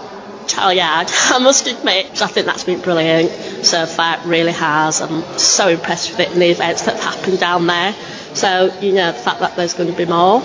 Tileyard, 0.48 1.30
I 1.30 1.38
must 1.38 1.68
admit, 1.68 2.20
I 2.20 2.26
think 2.26 2.46
that's 2.46 2.64
been 2.64 2.80
brilliant 2.80 3.64
so 3.64 3.86
far. 3.86 4.16
It 4.16 4.24
really 4.24 4.52
has. 4.52 5.00
I'm 5.00 5.22
so 5.38 5.68
impressed 5.68 6.10
with 6.10 6.18
it 6.20 6.32
and 6.32 6.42
the 6.42 6.50
events 6.50 6.82
that 6.82 6.96
have 6.98 7.14
happened 7.14 7.38
down 7.38 7.68
there. 7.68 7.94
So, 8.34 8.76
you 8.80 8.92
know, 8.92 9.12
the 9.12 9.18
fact 9.18 9.38
that 9.40 9.54
there's 9.54 9.74
going 9.74 9.90
to 9.90 9.96
be 9.96 10.06
more. 10.06 10.40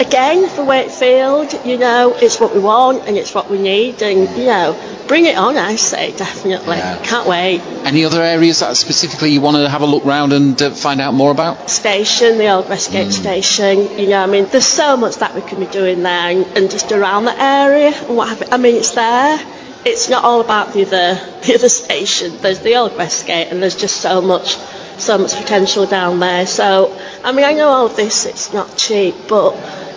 Again, 0.00 0.48
for 0.48 0.64
Wakefield, 0.64 1.66
you 1.66 1.76
know, 1.76 2.14
it's 2.16 2.38
what 2.38 2.54
we 2.54 2.60
want 2.60 3.08
and 3.08 3.16
it's 3.16 3.34
what 3.34 3.50
we 3.50 3.58
need, 3.58 4.00
and, 4.00 4.28
you 4.38 4.46
know, 4.46 4.78
bring 5.08 5.24
it 5.24 5.36
on, 5.36 5.56
I 5.56 5.74
say, 5.74 6.12
definitely. 6.12 6.76
Yeah. 6.76 7.02
Can't 7.02 7.26
wait. 7.26 7.60
Any 7.84 8.04
other 8.04 8.22
areas 8.22 8.60
that 8.60 8.76
specifically 8.76 9.30
you 9.30 9.40
want 9.40 9.56
to 9.56 9.68
have 9.68 9.82
a 9.82 9.86
look 9.86 10.04
round 10.04 10.32
and 10.32 10.60
uh, 10.62 10.70
find 10.70 11.00
out 11.00 11.14
more 11.14 11.32
about? 11.32 11.68
Station, 11.68 12.38
the 12.38 12.48
old 12.48 12.68
Westgate 12.68 13.12
station, 13.12 13.98
you 13.98 14.08
know, 14.08 14.22
I 14.22 14.26
mean, 14.26 14.46
there's 14.46 14.66
so 14.66 14.96
much 14.96 15.16
that 15.16 15.34
we 15.34 15.40
can 15.40 15.58
be 15.58 15.66
doing 15.66 16.02
there 16.04 16.30
and, 16.30 16.46
and 16.56 16.70
just 16.70 16.92
around 16.92 17.24
the 17.24 17.42
area 17.42 17.88
and 17.88 18.16
what 18.16 18.28
have 18.28 18.40
you. 18.40 18.46
I 18.52 18.56
mean, 18.56 18.76
it's 18.76 18.92
there. 18.92 19.40
It's 19.84 20.08
not 20.08 20.22
all 20.22 20.40
about 20.40 20.74
the 20.74 20.82
other, 20.82 21.14
the 21.46 21.54
other 21.54 21.68
station. 21.68 22.36
There's 22.40 22.60
the 22.60 22.76
old 22.76 22.96
Westgate 22.96 23.48
and 23.48 23.60
there's 23.60 23.76
just 23.76 23.96
so 23.96 24.20
much 24.20 24.56
so 25.00 25.18
much 25.18 25.34
potential 25.34 25.86
down 25.86 26.20
there. 26.20 26.46
So, 26.46 26.96
I 27.24 27.32
mean, 27.32 27.44
I 27.44 27.52
know 27.52 27.68
all 27.68 27.86
of 27.86 27.96
this, 27.96 28.26
it's 28.26 28.52
not 28.52 28.76
cheap, 28.76 29.14
but, 29.28 29.52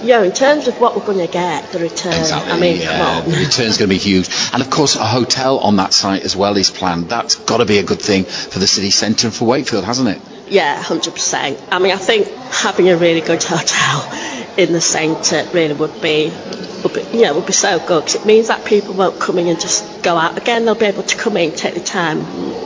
know, 0.08 0.24
in 0.24 0.31
terms 0.31 0.67
of 0.67 0.79
what 0.79 0.96
we're 0.96 1.05
going 1.05 1.25
to 1.25 1.31
get, 1.31 1.72
the 1.72 1.79
return, 1.79 2.13
Exactly. 2.13 2.51
I 2.51 2.60
mean, 2.60 2.81
yeah, 2.81 2.98
come 2.98 3.24
on. 3.25 3.31
The 3.31 3.38
return's 3.38 3.77
going 3.77 3.89
to 3.89 3.96
be 3.96 3.98
huge. 3.98 4.29
And 4.53 4.62
of 4.62 4.70
course, 4.70 4.96
a 4.96 5.05
hotel 5.05 5.60
on 5.60 5.77
that 5.77 5.93
site 5.93 6.24
as 6.24 6.36
well 6.36 6.58
is 6.58 6.70
planned. 6.72 7.10
That's 7.10 7.36
got 7.36 7.58
to 7.58 7.65
be 7.65 7.77
a 7.77 7.84
good 7.84 8.01
thing 8.01 8.25
for 8.25 8.60
the 8.60 8.67
city 8.67 8.89
centre 8.89 9.27
and 9.27 9.36
for 9.36 9.46
Wakefield, 9.46 9.86
hasn't 9.86 10.10
it? 10.10 10.22
Yeah, 10.50 10.81
100%. 10.81 11.62
I 11.72 11.79
mean, 11.79 11.93
I 11.93 11.98
think 11.98 12.27
having 12.27 12.89
a 12.89 12.98
really 12.98 13.22
good 13.22 13.41
hotel 13.41 14.53
in 14.58 14.74
the 14.74 14.81
centre 14.81 15.48
really 15.53 15.74
would 15.74 16.01
be, 16.01 16.29
would 16.84 16.94
be, 16.94 17.18
you 17.18 17.34
would 17.34 17.46
be 17.46 17.54
so 17.54 17.80
good 17.80 18.06
because 18.06 18.16
it 18.16 18.26
means 18.26 18.48
that 18.48 18.66
people 18.66 18.94
won't 18.94 19.20
come 19.20 19.38
in 19.40 19.48
and 19.48 19.60
just 19.60 20.04
go 20.04 20.18
out 20.18 20.38
again. 20.38 20.66
They'll 20.66 20.76
be 20.76 20.86
able 20.86 21.04
to 21.04 21.18
come 21.18 21.38
in, 21.38 21.52
take 21.56 21.74
the 21.74 21.80
time, 21.80 22.20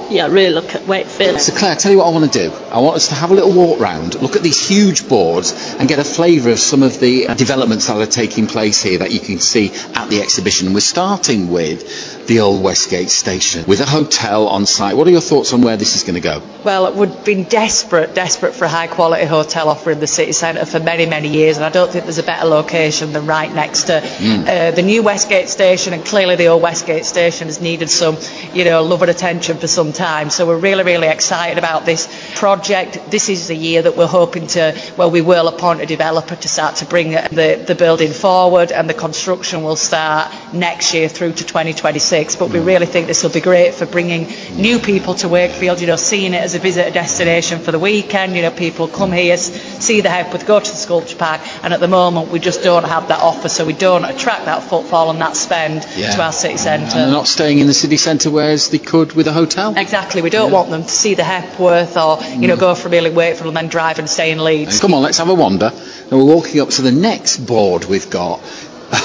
know, 0.10 0.30
really 0.30 0.54
look 0.54 0.76
at 0.76 0.88
Wakefield. 0.88 1.40
So 1.42 1.56
Clare, 1.56 1.76
tell 1.76 1.92
you 1.92 2.00
what 2.00 2.08
I 2.08 2.12
want 2.12 2.32
to 2.32 2.50
do. 2.50 2.56
I 2.72 2.80
want 2.80 2.96
us 2.96 3.10
to 3.10 3.16
have 3.16 3.32
a 3.32 3.34
little 3.34 3.54
walk 3.54 3.80
round, 3.80 4.22
look 4.22 4.36
at 4.36 4.44
these 4.44 4.68
huge 4.68 5.08
boards, 5.08 5.54
and 5.78 5.88
get 5.88 6.00
a 6.00 6.04
flavour 6.04 6.52
of 6.52 6.60
some 6.60 6.84
of 6.84 7.00
the 7.00 7.28
developments 7.36 7.88
that 7.88 7.98
are 7.98 8.06
taking 8.06 8.48
place 8.48 8.82
here 8.82 9.00
that 9.00 9.12
you 9.12 9.20
can 9.20 9.40
see 9.40 9.72
at 9.94 10.10
the 10.10 10.22
exhibition. 10.22 10.74
We're 10.74 10.80
starting 10.80 11.50
with 11.50 12.15
the 12.28 12.40
old 12.40 12.64
Westgate 12.64 13.10
station 13.10 13.66
with 13.68 13.82
a 13.82 13.86
hotel 13.86 14.48
on 14.48 14.66
site. 14.66 14.96
What 14.98 15.08
are 15.08 15.12
your 15.12 15.22
thoughts 15.22 15.54
on 15.54 15.62
where 15.62 15.78
this 15.78 15.96
is 15.96 16.04
going 16.04 16.16
to 16.16 16.22
go? 16.22 16.42
Well, 16.64 16.94
we've 16.94 17.24
been 17.26 17.44
desperate, 17.44 18.16
desperate 18.16 18.56
for 18.56 18.66
a 18.66 18.70
high 18.70 18.88
quality 18.88 19.26
hotel 19.26 19.70
offer 19.70 19.92
in 19.92 20.00
the 20.00 20.08
city 20.08 20.32
centre 20.32 20.66
for 20.66 20.80
many, 20.80 21.06
many 21.06 21.30
years, 21.30 21.58
and 21.58 21.66
I 21.66 21.70
don't 21.70 21.92
think 21.92 22.06
there's 22.06 22.18
a 22.18 22.24
better 22.24 22.48
location 22.48 23.14
than 23.14 23.28
right 23.28 23.54
next 23.54 23.84
to 23.84 23.98
uh, 23.98 24.72
the 24.72 24.82
new 24.82 25.04
Westgate 25.04 25.50
station. 25.50 25.94
And 25.94 26.06
clearly, 26.06 26.36
the 26.36 26.48
old 26.48 26.62
Westgate 26.62 27.06
station 27.06 27.48
has 27.48 27.62
needed 27.62 27.90
some, 27.90 28.18
you 28.54 28.66
know, 28.66 28.84
love 28.84 29.02
and 29.02 29.12
attention 29.12 29.58
for 29.58 29.68
some 29.68 29.94
time. 29.94 30.30
So 30.30 30.48
we're 30.48 30.58
really, 30.58 30.84
really 30.84 31.08
excited 31.08 31.58
about 31.58 31.86
this 31.86 32.08
project. 32.36 33.12
This 33.12 33.30
is 33.30 33.48
the 33.48 33.56
year 33.56 33.82
that 33.84 33.96
we're 33.96 34.08
hoping 34.08 34.48
to, 34.48 34.76
well, 34.98 35.12
we 35.12 35.22
will 35.22 35.48
appoint 35.48 35.82
a 35.82 35.86
developer 35.86 36.36
to 36.36 36.48
start 36.48 36.78
to 36.78 36.86
bring 36.86 37.12
the, 37.12 37.64
the 37.68 37.76
building 37.76 38.12
forward, 38.12 38.72
and 38.72 38.90
the 38.90 38.94
construction 38.94 39.64
will 39.64 39.76
start 39.76 40.34
next 40.54 40.94
year 40.94 41.08
through 41.10 41.34
to 41.34 41.44
2026. 41.44 42.15
But 42.16 42.50
we 42.50 42.60
mm. 42.60 42.66
really 42.66 42.86
think 42.86 43.08
this 43.08 43.24
will 43.24 43.30
be 43.30 43.42
great 43.42 43.74
for 43.74 43.86
bringing 43.86 44.28
new 44.56 44.80
people 44.80 45.16
to 45.16 45.28
Wakefield, 45.28 45.82
you 45.82 45.88
know, 45.88 45.98
seeing 45.98 46.34
it 46.34 46.42
as 46.42 46.56
a 46.56 46.60
visitor 46.60 46.92
destination 46.92 47.60
for 47.60 47.72
the 47.72 47.80
weekend. 47.80 48.36
You 48.36 48.44
know, 48.44 48.52
people 48.52 48.88
come 48.88 49.12
here, 49.12 49.36
see 49.38 50.02
the 50.02 50.10
Hepworth, 50.10 50.48
go 50.48 50.60
to 50.60 50.72
the 50.72 50.78
sculpture 50.78 51.18
park, 51.18 51.42
and 51.64 51.74
at 51.74 51.80
the 51.80 51.88
moment 51.88 52.32
we 52.32 52.40
just 52.40 52.64
don't 52.64 52.86
have 52.86 53.10
that 53.10 53.20
offer, 53.20 53.50
so 53.50 53.66
we 53.66 53.74
don't 53.74 54.06
attract 54.06 54.46
that 54.46 54.64
footfall 54.64 55.10
and 55.10 55.20
that 55.20 55.36
spend 55.36 55.82
to 55.82 56.22
our 56.22 56.32
city 56.32 56.54
mm. 56.54 56.66
And 56.66 56.90
centre. 56.90 56.98
they're 56.98 57.12
not 57.12 57.28
staying 57.28 57.60
in 57.60 57.68
the 57.68 57.74
city 57.74 57.98
centre 57.98 58.32
whereas 58.32 58.70
they 58.70 58.80
could 58.80 59.14
with 59.14 59.28
a 59.28 59.34
hotel. 59.34 59.74
Exactly, 59.76 60.22
we 60.22 60.30
don't 60.30 60.52
want 60.52 60.70
them 60.70 60.84
to 60.84 60.90
see 60.90 61.16
the 61.16 61.24
Hepworth 61.24 61.98
or, 61.98 62.24
you 62.24 62.48
know, 62.48 62.56
mm. 62.56 62.60
go 62.60 62.76
from 62.76 62.94
Ealing 62.94 63.16
Wakefield 63.16 63.48
and 63.48 63.58
then 63.58 63.68
drive 63.68 64.00
and 64.00 64.10
stay 64.10 64.32
in 64.32 64.44
Leeds. 64.44 64.80
Come 64.80 64.94
on, 64.94 65.02
let's 65.02 65.18
have 65.18 65.30
a 65.30 65.34
wander. 65.34 65.72
And 65.74 66.12
we're 66.12 66.26
walking 66.26 66.62
up 66.62 66.70
to 66.70 66.82
the 66.82 66.92
next 66.92 67.38
board 67.38 67.86
we've 67.86 68.10
got. 68.10 68.42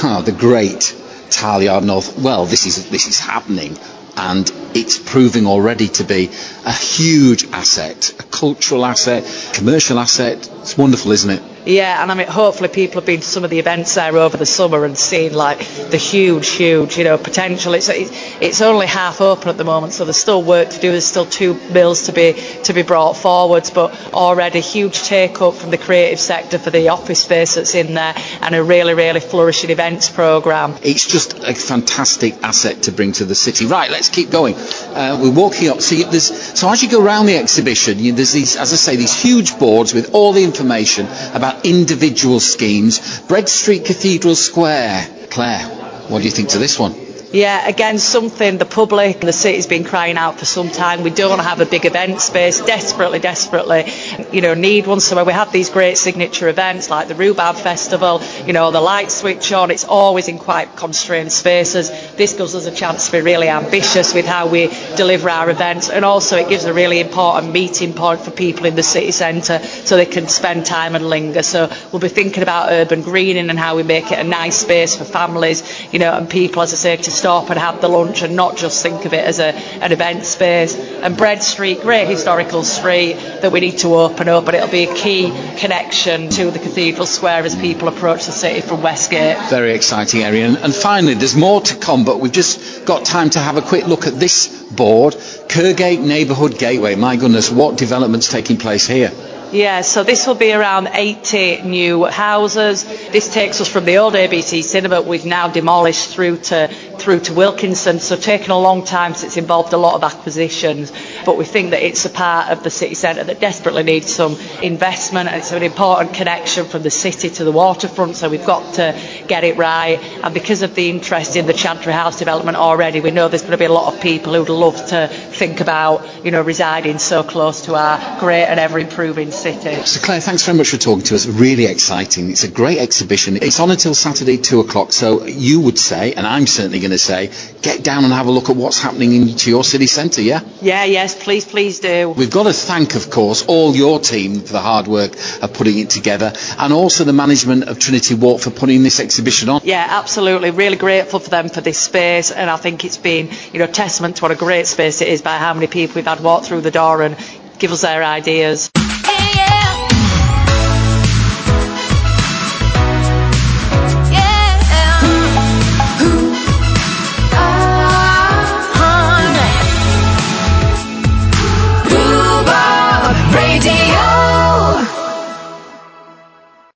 Ah, 0.02 0.22
the 0.24 0.30
great 0.30 0.94
Tileyard 1.30 1.84
North. 1.84 2.18
Well, 2.18 2.44
this 2.46 2.66
is 2.66 2.90
this 2.90 3.06
is 3.06 3.18
happening, 3.18 3.78
and 4.16 4.46
it's 4.74 4.98
proving 4.98 5.46
already 5.46 5.88
to 5.88 6.04
be 6.04 6.30
a 6.64 6.72
huge 6.72 7.44
asset, 7.52 8.12
a 8.18 8.22
cultural 8.24 8.84
asset, 8.84 9.24
commercial 9.54 9.98
asset. 9.98 10.50
It's 10.60 10.76
wonderful, 10.76 11.12
isn't 11.12 11.30
it? 11.30 11.42
Yeah, 11.66 12.02
and 12.02 12.10
I 12.10 12.14
mean, 12.14 12.26
hopefully 12.26 12.70
people 12.70 13.00
have 13.00 13.06
been 13.06 13.20
to 13.20 13.26
some 13.26 13.44
of 13.44 13.50
the 13.50 13.58
events 13.58 13.94
there 13.94 14.16
over 14.16 14.36
the 14.36 14.46
summer 14.46 14.84
and 14.86 14.96
seen 14.96 15.34
like 15.34 15.58
the 15.90 15.98
huge, 15.98 16.48
huge, 16.48 16.96
you 16.96 17.04
know, 17.04 17.18
potential. 17.18 17.74
It's 17.74 17.90
it's, 17.90 18.60
only 18.62 18.86
half 18.86 19.20
open 19.20 19.48
at 19.48 19.58
the 19.58 19.64
moment, 19.64 19.92
so 19.92 20.04
there's 20.04 20.16
still 20.16 20.42
work 20.42 20.70
to 20.70 20.80
do. 20.80 20.90
There's 20.90 21.04
still 21.04 21.26
two 21.26 21.54
mills 21.70 22.06
to 22.06 22.12
be 22.12 22.32
to 22.64 22.72
be 22.72 22.82
brought 22.82 23.16
forwards, 23.16 23.70
but 23.70 23.94
already 24.14 24.60
huge 24.60 25.02
take 25.02 25.42
up 25.42 25.54
from 25.54 25.70
the 25.70 25.78
creative 25.78 26.18
sector 26.18 26.58
for 26.58 26.70
the 26.70 26.88
office 26.88 27.22
space 27.22 27.56
that's 27.56 27.74
in 27.74 27.94
there, 27.94 28.14
and 28.40 28.54
a 28.54 28.62
really, 28.62 28.94
really 28.94 29.20
flourishing 29.20 29.70
events 29.70 30.08
program. 30.08 30.76
It's 30.82 31.06
just 31.06 31.38
a 31.38 31.54
fantastic 31.54 32.42
asset 32.42 32.84
to 32.84 32.92
bring 32.92 33.12
to 33.12 33.26
the 33.26 33.34
city. 33.34 33.66
Right, 33.66 33.90
let's 33.90 34.08
keep 34.08 34.30
going. 34.30 34.54
Uh, 34.60 35.18
we're 35.22 35.32
walking 35.32 35.68
up. 35.68 35.80
So, 35.80 35.94
you, 35.94 36.20
so 36.20 36.70
as 36.70 36.82
you 36.82 36.90
go 36.90 37.02
around 37.02 37.26
the 37.26 37.36
exhibition, 37.36 37.98
you, 37.98 38.12
there's 38.12 38.32
these, 38.32 38.56
as 38.56 38.72
I 38.72 38.76
say, 38.76 38.96
these 38.96 39.20
huge 39.20 39.58
boards 39.58 39.94
with 39.94 40.14
all 40.14 40.32
the 40.32 40.44
information 40.44 41.06
about 41.34 41.64
individual 41.64 42.40
schemes. 42.40 43.20
Bread 43.22 43.48
Street 43.48 43.84
Cathedral 43.84 44.34
Square. 44.34 45.08
Clare, 45.30 45.62
what 46.08 46.18
do 46.18 46.24
you 46.24 46.30
think 46.30 46.50
to 46.50 46.58
this 46.58 46.78
one? 46.78 47.09
Yeah, 47.32 47.68
again, 47.68 47.98
something 48.00 48.58
the 48.58 48.64
public, 48.64 49.20
and 49.20 49.28
the 49.28 49.32
city's 49.32 49.68
been 49.68 49.84
crying 49.84 50.16
out 50.16 50.40
for 50.40 50.44
some 50.46 50.68
time. 50.68 51.04
We 51.04 51.10
don't 51.10 51.38
have 51.38 51.60
a 51.60 51.64
big 51.64 51.86
event 51.86 52.20
space, 52.20 52.60
desperately, 52.60 53.20
desperately, 53.20 53.84
you 54.32 54.40
know, 54.40 54.54
need 54.54 54.88
one. 54.88 54.98
So 54.98 55.22
we 55.22 55.32
have 55.32 55.52
these 55.52 55.70
great 55.70 55.96
signature 55.96 56.48
events 56.48 56.90
like 56.90 57.06
the 57.06 57.14
Rhubarb 57.14 57.54
Festival, 57.54 58.20
you 58.46 58.52
know, 58.52 58.72
the 58.72 58.80
lights 58.80 59.14
switch 59.14 59.52
on, 59.52 59.70
it's 59.70 59.84
always 59.84 60.26
in 60.26 60.38
quite 60.40 60.74
constrained 60.74 61.30
spaces. 61.30 61.88
This 62.16 62.34
gives 62.34 62.56
us 62.56 62.66
a 62.66 62.72
chance 62.74 63.06
to 63.06 63.12
be 63.12 63.20
really 63.20 63.48
ambitious 63.48 64.12
with 64.12 64.26
how 64.26 64.48
we 64.48 64.66
deliver 64.96 65.30
our 65.30 65.50
events, 65.50 65.88
and 65.88 66.04
also 66.04 66.36
it 66.36 66.48
gives 66.48 66.64
a 66.64 66.74
really 66.74 66.98
important 66.98 67.52
meeting 67.52 67.92
point 67.94 68.22
for 68.22 68.32
people 68.32 68.66
in 68.66 68.74
the 68.74 68.82
city 68.82 69.12
centre 69.12 69.60
so 69.60 69.96
they 69.96 70.04
can 70.04 70.26
spend 70.26 70.66
time 70.66 70.96
and 70.96 71.08
linger. 71.08 71.44
So 71.44 71.70
we'll 71.92 72.00
be 72.00 72.08
thinking 72.08 72.42
about 72.42 72.72
urban 72.72 73.02
greening 73.02 73.50
and 73.50 73.58
how 73.58 73.76
we 73.76 73.84
make 73.84 74.10
it 74.10 74.18
a 74.18 74.24
nice 74.24 74.56
space 74.56 74.96
for 74.96 75.04
families, 75.04 75.62
you 75.92 76.00
know, 76.00 76.12
and 76.14 76.28
people, 76.28 76.62
as 76.62 76.72
I 76.72 76.76
say, 76.76 76.96
to 76.96 77.19
stop 77.20 77.50
and 77.50 77.58
have 77.58 77.80
the 77.82 77.88
lunch 77.88 78.22
and 78.22 78.34
not 78.34 78.56
just 78.56 78.82
think 78.82 79.04
of 79.04 79.12
it 79.12 79.24
as 79.24 79.38
a, 79.40 79.54
an 79.84 79.92
event 79.92 80.24
space. 80.24 80.74
And 80.74 81.16
Bread 81.16 81.42
Street, 81.42 81.82
great 81.82 82.08
historical 82.08 82.64
street 82.64 83.14
that 83.42 83.52
we 83.52 83.60
need 83.60 83.78
to 83.78 83.94
open 83.94 84.28
up, 84.28 84.46
and 84.46 84.56
it'll 84.56 84.68
be 84.68 84.84
a 84.84 84.94
key 84.94 85.30
connection 85.58 86.30
to 86.30 86.50
the 86.50 86.58
Cathedral 86.58 87.06
Square 87.06 87.44
as 87.44 87.54
people 87.54 87.88
approach 87.88 88.24
the 88.26 88.32
city 88.32 88.62
from 88.62 88.82
Westgate. 88.82 89.36
Very 89.50 89.74
exciting 89.74 90.22
area. 90.22 90.46
And, 90.46 90.56
and 90.56 90.74
finally, 90.74 91.14
there's 91.14 91.36
more 91.36 91.60
to 91.60 91.76
come, 91.76 92.04
but 92.04 92.20
we've 92.20 92.32
just 92.32 92.86
got 92.86 93.04
time 93.04 93.30
to 93.30 93.38
have 93.38 93.56
a 93.56 93.62
quick 93.62 93.86
look 93.86 94.06
at 94.06 94.18
this 94.18 94.48
board. 94.70 95.14
Kirkgate 95.14 96.00
Neighbourhood 96.00 96.58
Gateway. 96.58 96.94
My 96.94 97.16
goodness, 97.16 97.50
what 97.50 97.76
developments 97.76 98.30
taking 98.30 98.56
place 98.56 98.86
here? 98.86 99.12
Yeah, 99.52 99.80
so 99.80 100.04
this 100.04 100.28
will 100.28 100.36
be 100.36 100.52
around 100.52 100.90
80 100.92 101.62
new 101.62 102.04
houses. 102.04 102.84
This 103.10 103.32
takes 103.34 103.60
us 103.60 103.66
from 103.66 103.84
the 103.84 103.96
old 103.96 104.14
ABC 104.14 104.62
cinema 104.62 105.02
we've 105.02 105.26
now 105.26 105.48
demolished 105.48 106.10
through 106.10 106.36
to 106.50 106.72
through 107.00 107.20
to 107.20 107.34
Wilkinson. 107.34 107.98
So 107.98 108.16
taken 108.16 108.50
a 108.50 108.58
long 108.58 108.84
time 108.84 109.14
since 109.14 109.24
it's 109.24 109.36
involved 109.36 109.72
a 109.72 109.76
lot 109.76 109.94
of 109.94 110.04
acquisitions, 110.04 110.92
but 111.24 111.36
we 111.36 111.44
think 111.44 111.70
that 111.70 111.82
it's 111.82 112.04
a 112.04 112.10
part 112.10 112.50
of 112.50 112.62
the 112.62 112.70
city 112.70 112.94
centre 112.94 113.24
that 113.24 113.40
desperately 113.40 113.82
needs 113.82 114.14
some 114.14 114.36
investment 114.62 115.28
and 115.28 115.38
it's 115.38 115.52
an 115.52 115.62
important 115.62 116.14
connection 116.14 116.66
from 116.66 116.82
the 116.82 116.90
city 116.90 117.30
to 117.30 117.44
the 117.44 117.52
waterfront. 117.52 118.16
So 118.16 118.28
we've 118.28 118.46
got 118.46 118.74
to 118.74 118.98
get 119.26 119.44
it 119.44 119.56
right. 119.56 119.98
And 120.22 120.34
because 120.34 120.62
of 120.62 120.74
the 120.74 120.90
interest 120.90 121.36
in 121.36 121.46
the 121.46 121.52
Chantry 121.52 121.92
House 121.92 122.18
development 122.18 122.56
already, 122.56 123.00
we 123.00 123.10
know 123.10 123.28
there's 123.28 123.42
going 123.42 123.52
to 123.52 123.58
be 123.58 123.64
a 123.64 123.72
lot 123.72 123.94
of 123.94 124.00
people 124.00 124.34
who'd 124.34 124.48
love 124.48 124.76
to 124.88 125.08
think 125.08 125.60
about, 125.60 126.24
you 126.24 126.30
know, 126.30 126.42
residing 126.42 126.98
so 126.98 127.22
close 127.22 127.62
to 127.62 127.74
our 127.74 128.20
great 128.20 128.44
and 128.44 128.60
ever 128.60 128.78
improving 128.78 129.30
city. 129.30 129.74
So 129.84 130.00
Clare, 130.00 130.20
thanks 130.20 130.44
very 130.44 130.58
much 130.58 130.68
for 130.68 130.76
talking 130.76 131.04
to 131.04 131.14
us. 131.14 131.26
Really 131.26 131.66
exciting. 131.66 132.30
It's 132.30 132.44
a 132.44 132.50
great 132.50 132.78
exhibition. 132.78 133.36
It's 133.36 133.60
on 133.60 133.70
until 133.70 133.94
Saturday, 133.94 134.36
two 134.36 134.60
o'clock. 134.60 134.92
So 134.92 135.24
you 135.24 135.60
would 135.60 135.78
say, 135.78 136.12
and 136.14 136.26
I'm 136.26 136.46
certainly 136.46 136.80
going 136.80 136.89
to 136.90 136.98
say, 136.98 137.30
get 137.62 137.82
down 137.82 138.04
and 138.04 138.12
have 138.12 138.26
a 138.26 138.30
look 138.30 138.50
at 138.50 138.56
what's 138.56 138.80
happening 138.80 139.14
in 139.14 139.36
to 139.36 139.50
your 139.50 139.64
city 139.64 139.86
centre. 139.86 140.22
Yeah. 140.22 140.40
Yeah, 140.60 140.84
yeah, 140.84 140.84
yes, 140.84 141.22
please, 141.22 141.44
please 141.44 141.80
do. 141.80 142.10
We've 142.10 142.30
got 142.30 142.44
to 142.44 142.52
thank, 142.52 142.94
of 142.94 143.10
course, 143.10 143.44
all 143.46 143.74
your 143.74 144.00
team 144.00 144.40
for 144.40 144.52
the 144.52 144.60
hard 144.60 144.86
work 144.86 145.12
of 145.42 145.52
putting 145.54 145.78
it 145.78 145.90
together 145.90 146.32
and 146.58 146.72
also 146.72 147.04
the 147.04 147.12
management 147.12 147.64
of 147.64 147.78
Trinity 147.78 148.14
Walk 148.14 148.40
for 148.40 148.50
putting 148.50 148.82
this 148.82 149.00
exhibition 149.00 149.48
on. 149.48 149.60
Yeah, 149.64 149.86
absolutely. 149.88 150.50
Really 150.50 150.76
grateful 150.76 151.20
for 151.20 151.30
them 151.30 151.48
for 151.48 151.60
this 151.60 151.78
space, 151.78 152.30
and 152.30 152.48
I 152.50 152.56
think 152.56 152.84
it's 152.84 152.98
been, 152.98 153.30
you 153.52 153.58
know, 153.58 153.66
testament 153.66 154.16
to 154.16 154.22
what 154.22 154.30
a 154.30 154.36
great 154.36 154.66
space 154.66 155.00
it 155.00 155.08
is 155.08 155.22
by 155.22 155.38
how 155.38 155.54
many 155.54 155.66
people 155.66 155.96
we've 155.96 156.04
had 156.04 156.20
walk 156.20 156.44
through 156.44 156.60
the 156.60 156.70
door 156.70 157.02
and 157.02 157.16
give 157.58 157.72
us 157.72 157.82
their 157.82 158.02
ideas. 158.02 158.70